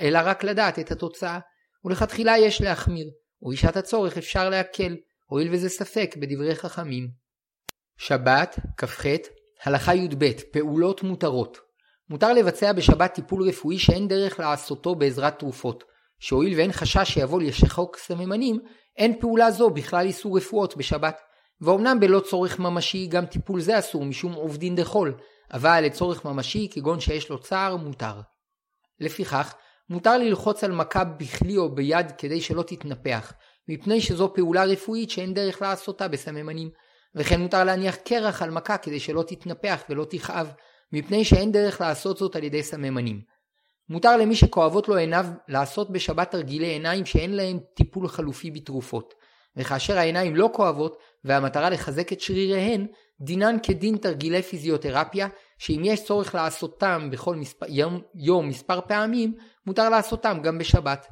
אלא 0.00 0.18
רק 0.24 0.44
לדעת 0.44 0.78
את 0.78 0.90
התוצאה. 0.90 1.38
ולכתחילה 1.84 2.38
יש 2.38 2.60
להחמיר, 2.60 3.06
ובשעת 3.42 3.76
הצורך 3.76 4.18
אפשר 4.18 4.50
להקל, 4.50 4.96
הואיל 5.26 5.48
וזה 5.52 5.68
ספק 5.68 6.14
בדברי 6.16 6.54
חכמים. 6.54 7.08
שבת, 7.96 8.58
כ"ח, 8.76 9.04
הלכה 9.64 9.94
י"ב, 9.94 10.32
פעולות 10.52 11.02
מותרות. 11.02 11.58
מותר 12.10 12.32
לבצע 12.32 12.72
בשבת 12.72 13.14
טיפול 13.14 13.48
רפואי 13.48 13.78
שאין 13.78 14.08
דרך 14.08 14.40
לעשותו 14.40 14.94
בעזרת 14.94 15.38
תרופות, 15.38 15.84
שהואיל 16.18 16.58
ואין 16.58 16.72
חשש 16.72 17.10
שיבוא 17.14 17.42
לשחוק 17.42 17.96
סממנים, 17.96 18.58
אין 18.96 19.20
פעולה 19.20 19.50
זו 19.50 19.70
בכלל 19.70 20.06
איסור 20.06 20.36
רפואות 20.36 20.76
בשבת. 20.76 21.20
ואומנם 21.60 22.00
בלא 22.00 22.20
צורך 22.20 22.58
ממשי 22.58 23.06
גם 23.06 23.26
טיפול 23.26 23.60
זה 23.60 23.78
אסור 23.78 24.04
משום 24.04 24.32
עובדין 24.32 24.76
דחול, 24.76 25.14
אבל 25.52 25.80
לצורך 25.84 26.24
ממשי 26.24 26.68
כגון 26.70 27.00
שיש 27.00 27.28
לו 27.28 27.38
צער 27.38 27.76
מותר. 27.76 28.20
לפיכך, 29.00 29.54
מותר 29.90 30.18
ללחוץ 30.18 30.64
על 30.64 30.72
מכה 30.72 31.04
בכלי 31.04 31.56
או 31.56 31.74
ביד 31.74 32.12
כדי 32.18 32.40
שלא 32.40 32.62
תתנפח, 32.62 33.32
מפני 33.68 34.00
שזו 34.00 34.32
פעולה 34.34 34.64
רפואית 34.64 35.10
שאין 35.10 35.34
דרך 35.34 35.62
לעשותה 35.62 36.08
בסממנים, 36.08 36.70
וכן 37.14 37.40
מותר 37.40 37.64
להניח 37.64 37.96
קרח 37.96 38.42
על 38.42 38.50
מכה 38.50 38.76
כדי 38.78 39.00
שלא 39.00 39.22
תתנפח 39.22 39.82
ולא 39.88 40.06
תכאב, 40.10 40.52
מפני 40.92 41.24
שאין 41.24 41.52
דרך 41.52 41.80
לעשות 41.80 42.16
זאת 42.16 42.36
על 42.36 42.44
ידי 42.44 42.62
סממנים. 42.62 43.20
מותר 43.88 44.16
למי 44.16 44.36
שכואבות 44.36 44.88
לו 44.88 44.96
עיניו 44.96 45.26
לעשות 45.48 45.90
בשבת 45.92 46.30
תרגילי 46.30 46.66
עיניים 46.66 47.06
שאין 47.06 47.36
להם 47.36 47.58
טיפול 47.74 48.08
חלופי 48.08 48.50
בתרופות. 48.50 49.14
וכאשר 49.56 49.98
העיניים 49.98 50.36
לא 50.36 50.50
כואבות 50.52 50.98
והמטרה 51.24 51.70
לחזק 51.70 52.12
את 52.12 52.20
שריריהן, 52.20 52.86
דינן 53.20 53.56
כדין 53.62 53.96
תרגילי 53.96 54.42
פיזיותרפיה, 54.42 55.28
שאם 55.58 55.82
יש 55.84 56.04
צורך 56.04 56.34
לעשותם 56.34 57.08
בכל 57.12 57.36
מספר, 57.36 57.66
יום, 57.68 58.00
יום 58.14 58.48
מספר 58.48 58.80
פעמים, 58.80 59.34
מותר 59.66 59.88
לעשותם 59.88 60.38
גם 60.42 60.58
בשבת. 60.58 61.06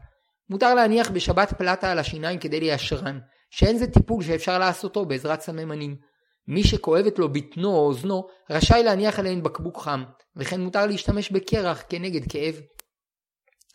מותר 0.51 0.75
להניח 0.75 1.11
בשבת 1.11 1.53
פלטה 1.59 1.93
על 1.93 1.99
השיניים 1.99 2.39
כדי 2.39 2.61
ליישרן, 2.61 3.19
שאין 3.51 3.79
זה 3.79 3.87
טיפול 3.87 4.23
שאפשר 4.23 4.59
לעשותו 4.59 5.05
בעזרת 5.05 5.41
סממנים. 5.41 5.97
מי 6.49 6.65
שכואבת 6.65 7.19
לו 7.19 7.33
בטנו 7.33 7.69
או 7.69 7.87
אוזנו, 7.87 8.27
רשאי 8.51 8.83
להניח 8.83 9.19
עליהן 9.19 9.43
בקבוק 9.43 9.79
חם, 9.79 10.05
וכן 10.37 10.61
מותר 10.61 10.87
להשתמש 10.87 11.31
בקרח 11.31 11.83
כנגד 11.89 12.33
כאב. 12.33 12.61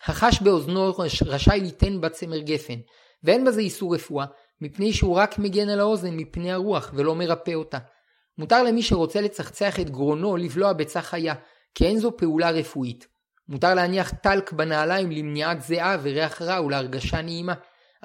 החש 0.06 0.42
באוזנו 0.42 0.94
רשאי 1.26 1.60
ליתן 1.60 2.02
בת 2.02 2.12
צמר 2.12 2.40
גפן, 2.40 2.80
ואין 3.24 3.46
בזה 3.46 3.62
איסור 3.62 3.96
רפואה, 3.96 4.26
מפני 4.62 4.94
שהוא 4.94 5.16
רק 5.16 5.40
מגן 5.40 5.70
על 5.70 5.80
האוזן 5.80 6.18
מפני 6.18 6.52
הרוח 6.52 6.92
ולא 6.94 7.16
מרפא 7.16 7.54
אותה. 7.54 7.78
מותר 8.38 8.64
למי 8.64 8.82
שרוצה 8.82 9.22
לצחצח 9.22 9.80
את 9.80 9.90
גרונו 9.90 10.38
לבלוע 10.38 10.74
ביצה 10.74 11.02
חיה, 11.02 11.34
כי 11.76 11.86
אין 11.86 11.98
זו 11.98 12.18
פעולה 12.18 12.52
רפואית. 12.52 13.08
מותר 13.48 13.74
להניח 13.74 14.12
טלק 14.12 14.54
בנעליים 14.54 15.12
למניעת 15.12 15.62
זיעה 15.62 15.98
וריח 16.04 16.42
רע 16.42 16.62
ולהרגשה 16.62 17.22
נעימה, 17.22 17.54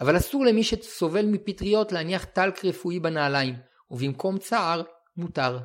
אבל 0.00 0.16
אסור 0.16 0.44
למי 0.44 0.64
שסובל 0.64 1.26
מפטריות 1.26 1.92
להניח 1.92 2.24
טלק 2.24 2.64
רפואי 2.64 3.00
בנעליים, 3.00 3.54
ובמקום 3.90 4.38
צער, 4.38 4.82
מותר. 5.16 5.58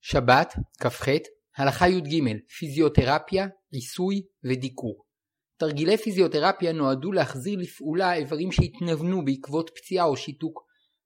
שבת, 0.00 0.54
כ"ח, 0.80 1.08
הלכה 1.56 1.88
י"ג, 1.88 2.36
פיזיותרפיה, 2.58 3.46
עיסוי 3.70 4.22
ודיקור. 4.44 5.09
תרגילי 5.60 5.96
פיזיותרפיה 5.96 6.72
נועדו 6.72 7.12
להחזיר 7.12 7.58
לפעולה 7.58 8.14
איברים 8.14 8.52
שהתנוונו 8.52 9.24
בעקבות 9.24 9.70
פציעה 9.74 10.04
או 10.04 10.16
שיתוק, 10.16 10.60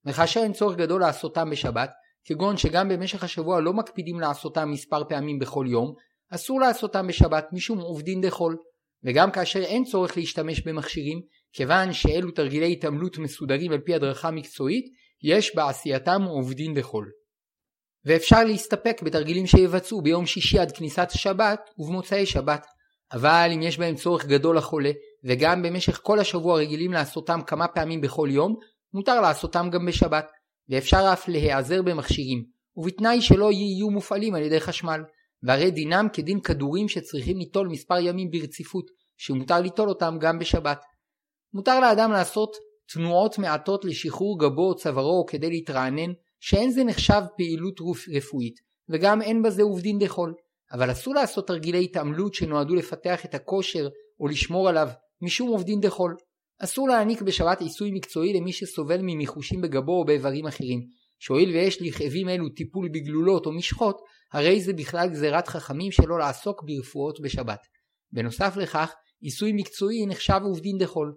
וכאשר 0.07 0.41
אין 0.41 0.53
צורך 0.53 0.77
גדול 0.77 1.01
לעשותם 1.01 1.51
בשבת, 1.51 1.91
כגון 2.25 2.57
שגם 2.57 2.89
במשך 2.89 3.25
השבוע 3.25 3.61
לא 3.61 3.73
מקפידים 3.73 4.21
לעשותם 4.21 4.71
מספר 4.71 5.05
פעמים 5.09 5.39
בכל 5.39 5.67
יום, 5.69 5.95
אסור 6.31 6.61
לעשותם 6.61 7.07
בשבת 7.07 7.47
משום 7.53 7.79
עובדין 7.79 8.21
דחול, 8.21 8.57
וגם 9.05 9.31
כאשר 9.31 9.63
אין 9.63 9.85
צורך 9.85 10.17
להשתמש 10.17 10.61
במכשירים, 10.61 11.21
כיוון 11.53 11.93
שאלו 11.93 12.31
תרגילי 12.31 12.73
התעמלות 12.73 13.19
מסודרים 13.19 13.73
על 13.73 13.79
פי 13.79 13.95
הדרכה 13.95 14.31
מקצועית, 14.31 14.85
יש 15.23 15.57
בעשייתם 15.57 16.23
עובדין 16.23 16.75
דחול. 16.75 17.11
ואפשר 18.05 18.45
להסתפק 18.45 19.03
בתרגילים 19.03 19.47
שיבצעו 19.47 20.03
ביום 20.03 20.27
שישי 20.27 20.59
עד 20.59 20.73
כניסת 20.73 21.09
השבת 21.11 21.61
ובמוצאי 21.79 22.27
שבת, 22.27 22.67
אבל 23.15 23.51
אם 23.55 23.63
יש 23.63 23.79
בהם 23.79 23.95
צורך 23.95 24.27
גדול 24.27 24.57
לחולה, 24.57 24.91
וגם 25.25 25.63
במשך 25.63 26.01
כל 26.03 26.19
השבוע 26.19 26.59
רגילים 26.59 26.93
לעשותם 26.93 27.41
כמה 27.47 27.69
פעמים 27.69 28.01
בכל 28.01 28.29
יום, 28.31 28.57
מותר 28.95 29.21
לעשותם 29.21 29.69
גם 29.73 29.87
בשבת, 29.87 30.31
ואפשר 30.69 31.11
אף 31.13 31.29
להיעזר 31.29 31.83
במכשירים, 31.83 32.45
ובתנאי 32.77 33.23
שלא 33.23 33.53
יהיו 33.53 33.91
מופעלים 33.91 34.35
על 34.35 34.43
ידי 34.43 34.61
חשמל, 34.61 35.01
והרי 35.43 35.71
דינם 35.71 36.07
כדין 36.13 36.41
כדורים 36.41 36.89
שצריכים 36.89 37.39
ליטול 37.39 37.69
מספר 37.69 37.99
ימים 37.99 38.31
ברציפות, 38.31 38.91
שמותר 39.17 39.61
ליטול 39.61 39.89
אותם 39.89 40.17
גם 40.21 40.39
בשבת. 40.39 40.83
מותר 41.55 41.81
לאדם 41.81 42.13
לעשות 42.13 42.57
תנועות 42.93 43.39
מעטות 43.39 43.85
לשחרור 43.85 44.39
גבו 44.39 44.69
או 44.69 44.77
צווארו 44.77 45.27
כדי 45.27 45.51
להתרענן, 45.51 46.13
שאין 46.41 46.71
זה 46.71 46.85
נחשב 46.85 47.23
פעילות 47.37 47.81
רפואית, 48.17 48.55
וגם 48.89 49.23
אין 49.23 49.43
בזה 49.43 49.63
עובדין 49.63 49.99
דחול. 49.99 50.35
אבל 50.73 50.93
אסור 50.93 51.15
לעשות 51.15 51.47
תרגילי 51.47 51.85
התעמלות 51.85 52.35
שנועדו 52.35 52.75
לפתח 52.75 53.25
את 53.25 53.35
הכושר 53.35 53.89
או 54.21 54.27
לשמור 54.27 54.69
עליו 54.69 54.89
משום 55.23 55.49
עובדין 55.49 55.81
דחול. 55.81 56.17
אסור 56.59 56.89
להעניק 56.89 57.23
בשבת 57.23 57.61
עיסוי 57.61 57.91
מקצועי 57.91 58.33
למי 58.33 58.53
שסובל 58.53 59.01
ממיחושים 59.03 59.61
בגבו 59.61 59.93
או 59.93 60.05
באיברים 60.05 60.47
אחרים, 60.47 60.81
שהואיל 61.19 61.51
ויש 61.51 61.83
לכאבים 61.83 62.29
אלו 62.29 62.49
טיפול 62.49 62.89
בגלולות 62.95 63.47
או 63.47 63.53
משחות, 63.53 64.01
הרי 64.33 64.61
זה 64.61 64.73
בכלל 64.73 65.09
גזירת 65.09 65.49
חכמים 65.49 65.93
שלא 65.93 66.19
לעסוק 66.19 66.63
ברפואות 66.67 67.21
בשבת. 67.21 67.61
בנוסף 68.13 68.57
לכך, 68.57 68.93
עיסוי 69.21 69.53
מקצועי 69.53 70.07
נחשב 70.07 70.41
עובדין 70.45 70.79
דחול. 70.79 71.15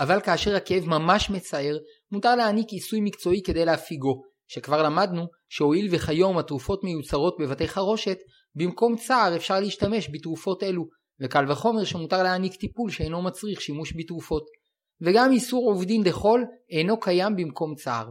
אבל 0.00 0.20
כאשר 0.20 0.56
הכאב 0.56 0.84
ממש 0.86 1.30
מצער, 1.30 1.76
מותר 2.12 2.36
להעניק 2.36 2.68
עיסוי 2.68 3.00
מקצועי 3.00 3.42
כדי 3.42 3.64
להפיגו, 3.64 4.22
שכבר 4.48 4.82
למדנו 4.82 5.26
שהואיל 5.50 5.88
וכיום 5.90 6.38
התרופות 6.38 6.84
מיוצרות 6.84 7.36
בבתי 7.40 7.68
חרושת, 7.68 8.18
במקום 8.54 8.96
צער 8.96 9.36
אפשר 9.36 9.60
להשתמש 9.60 10.08
בתרופות 10.12 10.62
אלו, 10.62 10.84
וקל 11.20 11.50
וחומר 11.50 11.84
שמותר 11.84 12.22
להעניק 12.22 12.54
טיפול 12.54 12.90
שאינו 12.90 13.22
מצריך 13.22 13.60
שימוש 13.60 13.92
בתרופות. 13.96 14.44
וגם 15.00 15.32
איסור 15.32 15.70
עובדין 15.72 16.02
דחול 16.02 16.44
אינו 16.70 17.00
קיים 17.00 17.36
במקום 17.36 17.74
צער. 17.74 18.10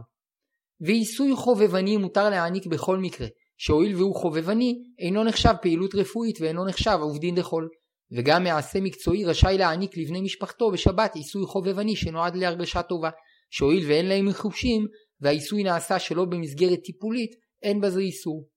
ועיסוי 0.80 1.36
חובבני 1.36 1.96
מותר 1.96 2.30
להעניק 2.30 2.66
בכל 2.66 2.98
מקרה, 2.98 3.26
שהואיל 3.58 3.96
והוא 3.96 4.14
חובבני, 4.14 4.74
אינו 4.98 5.24
נחשב 5.24 5.54
פעילות 5.62 5.94
רפואית 5.94 6.40
ואינו 6.40 6.66
נחשב 6.66 6.98
עובדין 7.00 7.34
דחול. 7.34 7.68
וגם 8.12 8.44
מעשה 8.44 8.80
מקצועי 8.80 9.24
רשאי 9.24 9.58
להעניק 9.58 9.96
לבני 9.96 10.20
משפחתו 10.20 10.70
בשבת 10.70 11.14
עיסוי 11.14 11.46
חובבני 11.46 11.96
שנועד 11.96 12.36
להרגשה 12.36 12.82
טובה, 12.82 13.10
שהואיל 13.50 13.88
ואין 13.88 14.08
להם 14.08 14.26
מחושים, 14.26 14.86
והעיסוי 15.20 15.62
נעשה 15.62 15.98
שלא 15.98 16.24
במסגרת 16.24 16.78
טיפולית, 16.84 17.30
אין 17.62 17.80
בזה 17.80 18.00
איסור. 18.00 18.48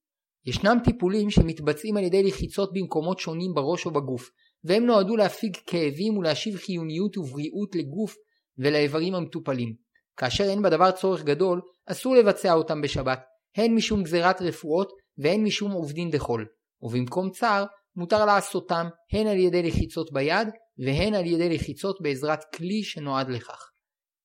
ישנם 0.45 0.77
טיפולים 0.83 1.29
שמתבצעים 1.29 1.97
על 1.97 2.03
ידי 2.03 2.23
לחיצות 2.23 2.69
במקומות 2.73 3.19
שונים 3.19 3.53
בראש 3.53 3.85
או 3.85 3.91
בגוף, 3.91 4.29
והם 4.63 4.85
נועדו 4.85 5.17
להפיג 5.17 5.57
כאבים 5.67 6.17
ולהשיב 6.17 6.57
חיוניות 6.57 7.17
ובריאות 7.17 7.75
לגוף 7.75 8.15
ולאיברים 8.57 9.15
המטופלים. 9.15 9.73
כאשר 10.17 10.43
אין 10.43 10.61
בדבר 10.61 10.91
צורך 10.91 11.23
גדול, 11.23 11.61
אסור 11.85 12.15
לבצע 12.15 12.53
אותם 12.53 12.81
בשבת, 12.81 13.19
הן 13.57 13.75
משום 13.75 14.03
גזירת 14.03 14.41
רפואות 14.41 14.91
והן 15.17 15.43
משום 15.43 15.71
עובדין 15.71 16.09
דחול, 16.09 16.45
ובמקום 16.81 17.29
צער 17.29 17.65
מותר 17.95 18.25
לעשותם 18.25 18.87
הן 19.11 19.27
על 19.27 19.37
ידי 19.37 19.63
לחיצות 19.63 20.13
ביד 20.13 20.47
והן 20.85 21.13
על 21.13 21.25
ידי 21.25 21.55
לחיצות 21.55 21.97
בעזרת 22.01 22.39
כלי 22.55 22.83
שנועד 22.83 23.29
לכך. 23.29 23.72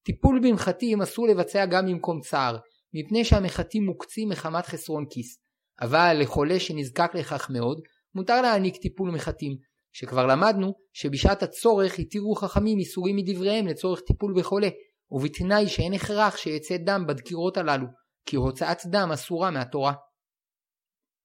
טיפול 0.09 0.40
במחטים 0.42 1.03
אסור 1.03 1.29
לבצע 1.29 1.66
גם 1.66 1.87
במקום 1.87 2.21
צער, 2.21 2.57
מפני 2.94 3.25
שהמחטים 3.25 3.87
מוקצים 3.87 4.29
מחמת 4.29 4.66
חסרון 4.66 5.05
כיס, 5.11 5.38
אבל 5.81 6.16
לחולה 6.21 6.61
שנזקק 6.61 7.11
לכך 7.14 7.51
מאוד, 7.51 7.81
מותר 8.14 8.42
להעניק 8.42 8.77
טיפול 8.77 9.11
מחטים, 9.11 9.57
שכבר 9.92 10.27
למדנו 10.27 10.73
שבשעת 10.92 11.42
הצורך 11.42 11.99
התירו 11.99 12.35
חכמים 12.35 12.79
איסורים 12.79 13.16
מדבריהם 13.16 13.66
לצורך 13.66 14.01
טיפול 14.01 14.35
בחולה, 14.38 14.68
ובתנאי 15.11 15.68
שאין 15.68 15.92
הכרח 15.92 16.37
שיצא 16.37 16.77
דם 16.77 17.05
בדקירות 17.09 17.57
הללו, 17.57 17.87
כי 18.27 18.37
הוצאת 18.37 18.79
דם 18.87 19.09
אסורה 19.14 19.51
מהתורה. 19.51 19.92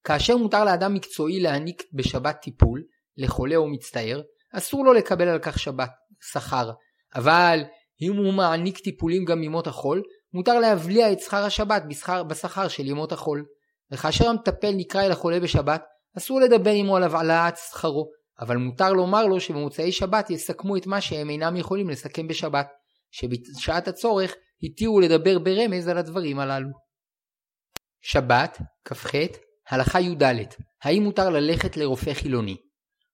כאשר 0.04 0.38
מותר 0.38 0.66
לאדם 0.66 0.94
מקצועי 0.94 1.40
להעניק 1.40 1.84
בשבת 1.94 2.38
טיפול, 2.42 2.84
לחולה 3.18 3.56
או 3.56 3.68
מצטער, 3.68 4.22
אסור 4.54 4.86
לו 4.86 4.94
לקבל 4.94 5.28
על 5.28 5.40
כך 5.40 5.60
שבת, 5.60 5.92
שכר, 6.32 6.72
אבל 7.16 7.60
אם 8.02 8.16
הוא 8.16 8.34
מעניק 8.34 8.78
טיפולים 8.78 9.26
גם 9.26 9.44
ימות 9.44 9.68
החול, 9.68 10.04
מותר 10.34 10.60
להבליע 10.60 11.12
את 11.12 11.20
שכר 11.20 11.44
השבת 11.44 11.84
בשכר, 11.90 12.24
בשכר 12.24 12.68
של 12.68 12.88
ימות 12.88 13.12
החול. 13.12 13.46
וכאשר 13.92 14.30
המטפל 14.30 14.72
נקרא 14.76 15.04
אל 15.04 15.12
החולה 15.12 15.40
בשבת, 15.40 15.84
אסור 16.18 16.42
לדבר 16.42 16.72
עמו 16.72 16.98
על 16.98 17.04
העלאת 17.04 17.58
שכרו, 17.58 18.10
אבל 18.40 18.58
מותר 18.58 18.94
לומר 18.94 19.26
לו 19.26 19.40
שבמוצאי 19.40 19.92
שבת 19.92 20.30
יסכמו 20.30 20.78
את 20.78 20.88
מה 20.88 21.02
שהם 21.02 21.30
אינם 21.30 21.56
יכולים 21.56 21.90
לסכם 21.90 22.28
בשבת, 22.28 22.68
שבשעת 23.12 23.88
הצורך 23.88 24.36
התירו 24.64 25.00
לדבר 25.00 25.40
ברמז 25.40 25.88
על 25.88 25.98
הדברים 25.98 26.40
הללו. 26.40 26.70
שבת, 28.02 28.58
כ"ח, 28.86 29.12
הלכה 29.70 30.02
י"ד, 30.02 30.24
האם 30.84 31.04
מותר 31.04 31.30
ללכת 31.30 31.78
לרופא 31.78 32.14
חילוני? 32.14 32.58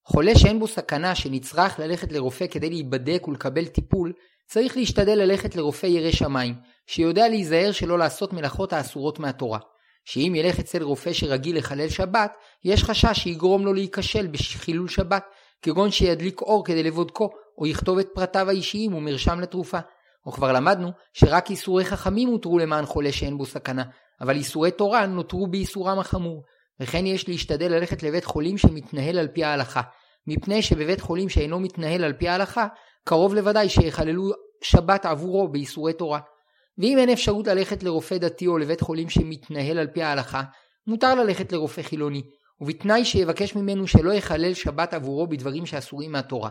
חולה 0.06 0.32
שאין 0.36 0.60
בו 0.60 0.68
סכנה 0.68 1.16
שנצרך 1.16 1.80
ללכת 1.80 2.12
לרופא 2.12 2.48
כדי 2.48 2.70
להיבדק 2.70 3.28
ולקבל 3.28 3.68
טיפול, 3.68 4.14
צריך 4.52 4.78
להשתדל 4.78 5.16
ללכת 5.16 5.56
לרופא 5.56 5.86
ירא 5.86 6.12
שמיים, 6.12 6.56
שיודע 6.88 7.30
להיזהר 7.30 7.72
שלא 7.72 8.00
לעשות 8.00 8.34
מלאכות 8.34 8.74
האסורות 8.74 9.20
מהתורה. 9.20 9.60
שאם 10.06 10.34
ילך 10.36 10.60
אצל 10.60 10.84
רופא 10.84 11.14
שרגיל 11.14 11.58
לחלל 11.58 11.90
שבת, 11.90 12.32
יש 12.64 12.84
חשש 12.84 13.20
שיגרום 13.20 13.66
לו 13.66 13.74
להיכשל 13.74 14.28
בחילול 14.28 14.88
שבת, 14.88 15.24
כגון 15.62 15.92
שידליק 15.92 16.42
אור 16.42 16.66
כדי 16.66 16.84
לבודקו, 16.84 17.30
או 17.58 17.68
יכתוב 17.68 18.00
את 18.00 18.08
פרטיו 18.14 18.50
האישיים 18.50 18.94
ומרשם 18.94 19.40
לתרופה. 19.40 19.80
וכבר 20.28 20.52
למדנו 20.52 20.92
שרק 21.14 21.50
איסורי 21.50 21.86
חכמים 21.86 22.30
הותרו 22.30 22.60
למען 22.60 22.86
חולה 22.86 23.12
שאין 23.12 23.38
בו 23.38 23.46
סכנה, 23.46 23.84
אבל 24.22 24.36
איסורי 24.36 24.72
תורה 24.72 25.06
נותרו 25.06 25.48
באיסורם 25.48 26.00
החמור. 26.00 26.44
וכן 26.80 27.06
יש 27.06 27.28
להשתדל 27.28 27.72
ללכת 27.72 28.04
לבית 28.04 28.26
חולים 28.26 28.58
שמתנהל 28.58 29.20
על 29.20 29.28
פי 29.28 29.44
ההלכה, 29.44 29.82
מפני 30.28 30.62
שבבית 30.62 31.02
חולים 31.02 31.30
שאינו 31.30 31.60
מתנהל 31.60 32.04
על 32.04 32.14
פי 32.14 32.28
ההלכה, 32.28 32.68
קרוב 33.06 33.36
לוודאי 33.36 33.70
שיחללו 33.70 34.32
שבת 34.64 35.06
עבורו 35.06 35.48
באיסורי 35.48 35.94
תורה. 35.94 36.20
ואם 36.78 36.98
אין 36.98 37.10
אפשרות 37.10 37.48
ללכת 37.48 37.84
לרופא 37.84 38.18
דתי 38.18 38.48
או 38.48 38.58
לבית 38.58 38.82
חולים 38.82 39.10
שמתנהל 39.10 39.78
על 39.78 39.88
פי 39.88 40.04
ההלכה, 40.04 40.44
מותר 40.88 41.16
ללכת 41.16 41.52
לרופא 41.52 41.82
חילוני, 41.82 42.22
ובתנאי 42.62 43.06
שיבקש 43.06 43.56
ממנו 43.56 43.88
שלא 43.88 44.12
יחלל 44.12 44.54
שבת 44.54 44.94
עבורו 44.94 45.28
בדברים 45.28 45.66
שאסורים 45.66 46.12
מהתורה. 46.12 46.50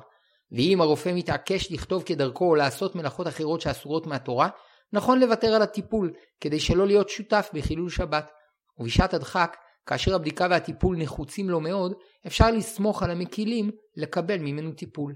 ואם 0.52 0.80
הרופא 0.80 1.12
מתעקש 1.14 1.72
לכתוב 1.72 2.02
כדרכו 2.02 2.44
או 2.44 2.54
לעשות 2.54 2.96
מלאכות 2.96 3.28
אחרות 3.28 3.60
שאסורות 3.60 4.06
מהתורה, 4.06 4.48
נכון 4.92 5.20
לוותר 5.20 5.54
על 5.54 5.62
הטיפול, 5.62 6.12
כדי 6.40 6.60
שלא 6.60 6.86
להיות 6.86 7.08
שותף 7.08 7.50
בחילול 7.54 7.90
שבת. 7.90 8.30
ובשעת 8.78 9.14
הדחק, 9.14 9.56
כאשר 9.86 10.14
הבדיקה 10.14 10.46
והטיפול 10.50 10.96
נחוצים 10.96 11.50
לו 11.50 11.60
מאוד, 11.60 11.92
אפשר 12.26 12.50
לסמוך 12.50 13.02
על 13.02 13.10
המקילים 13.10 13.70
לקבל 13.96 14.38
ממנו 14.38 14.72
טיפול. 14.72 15.14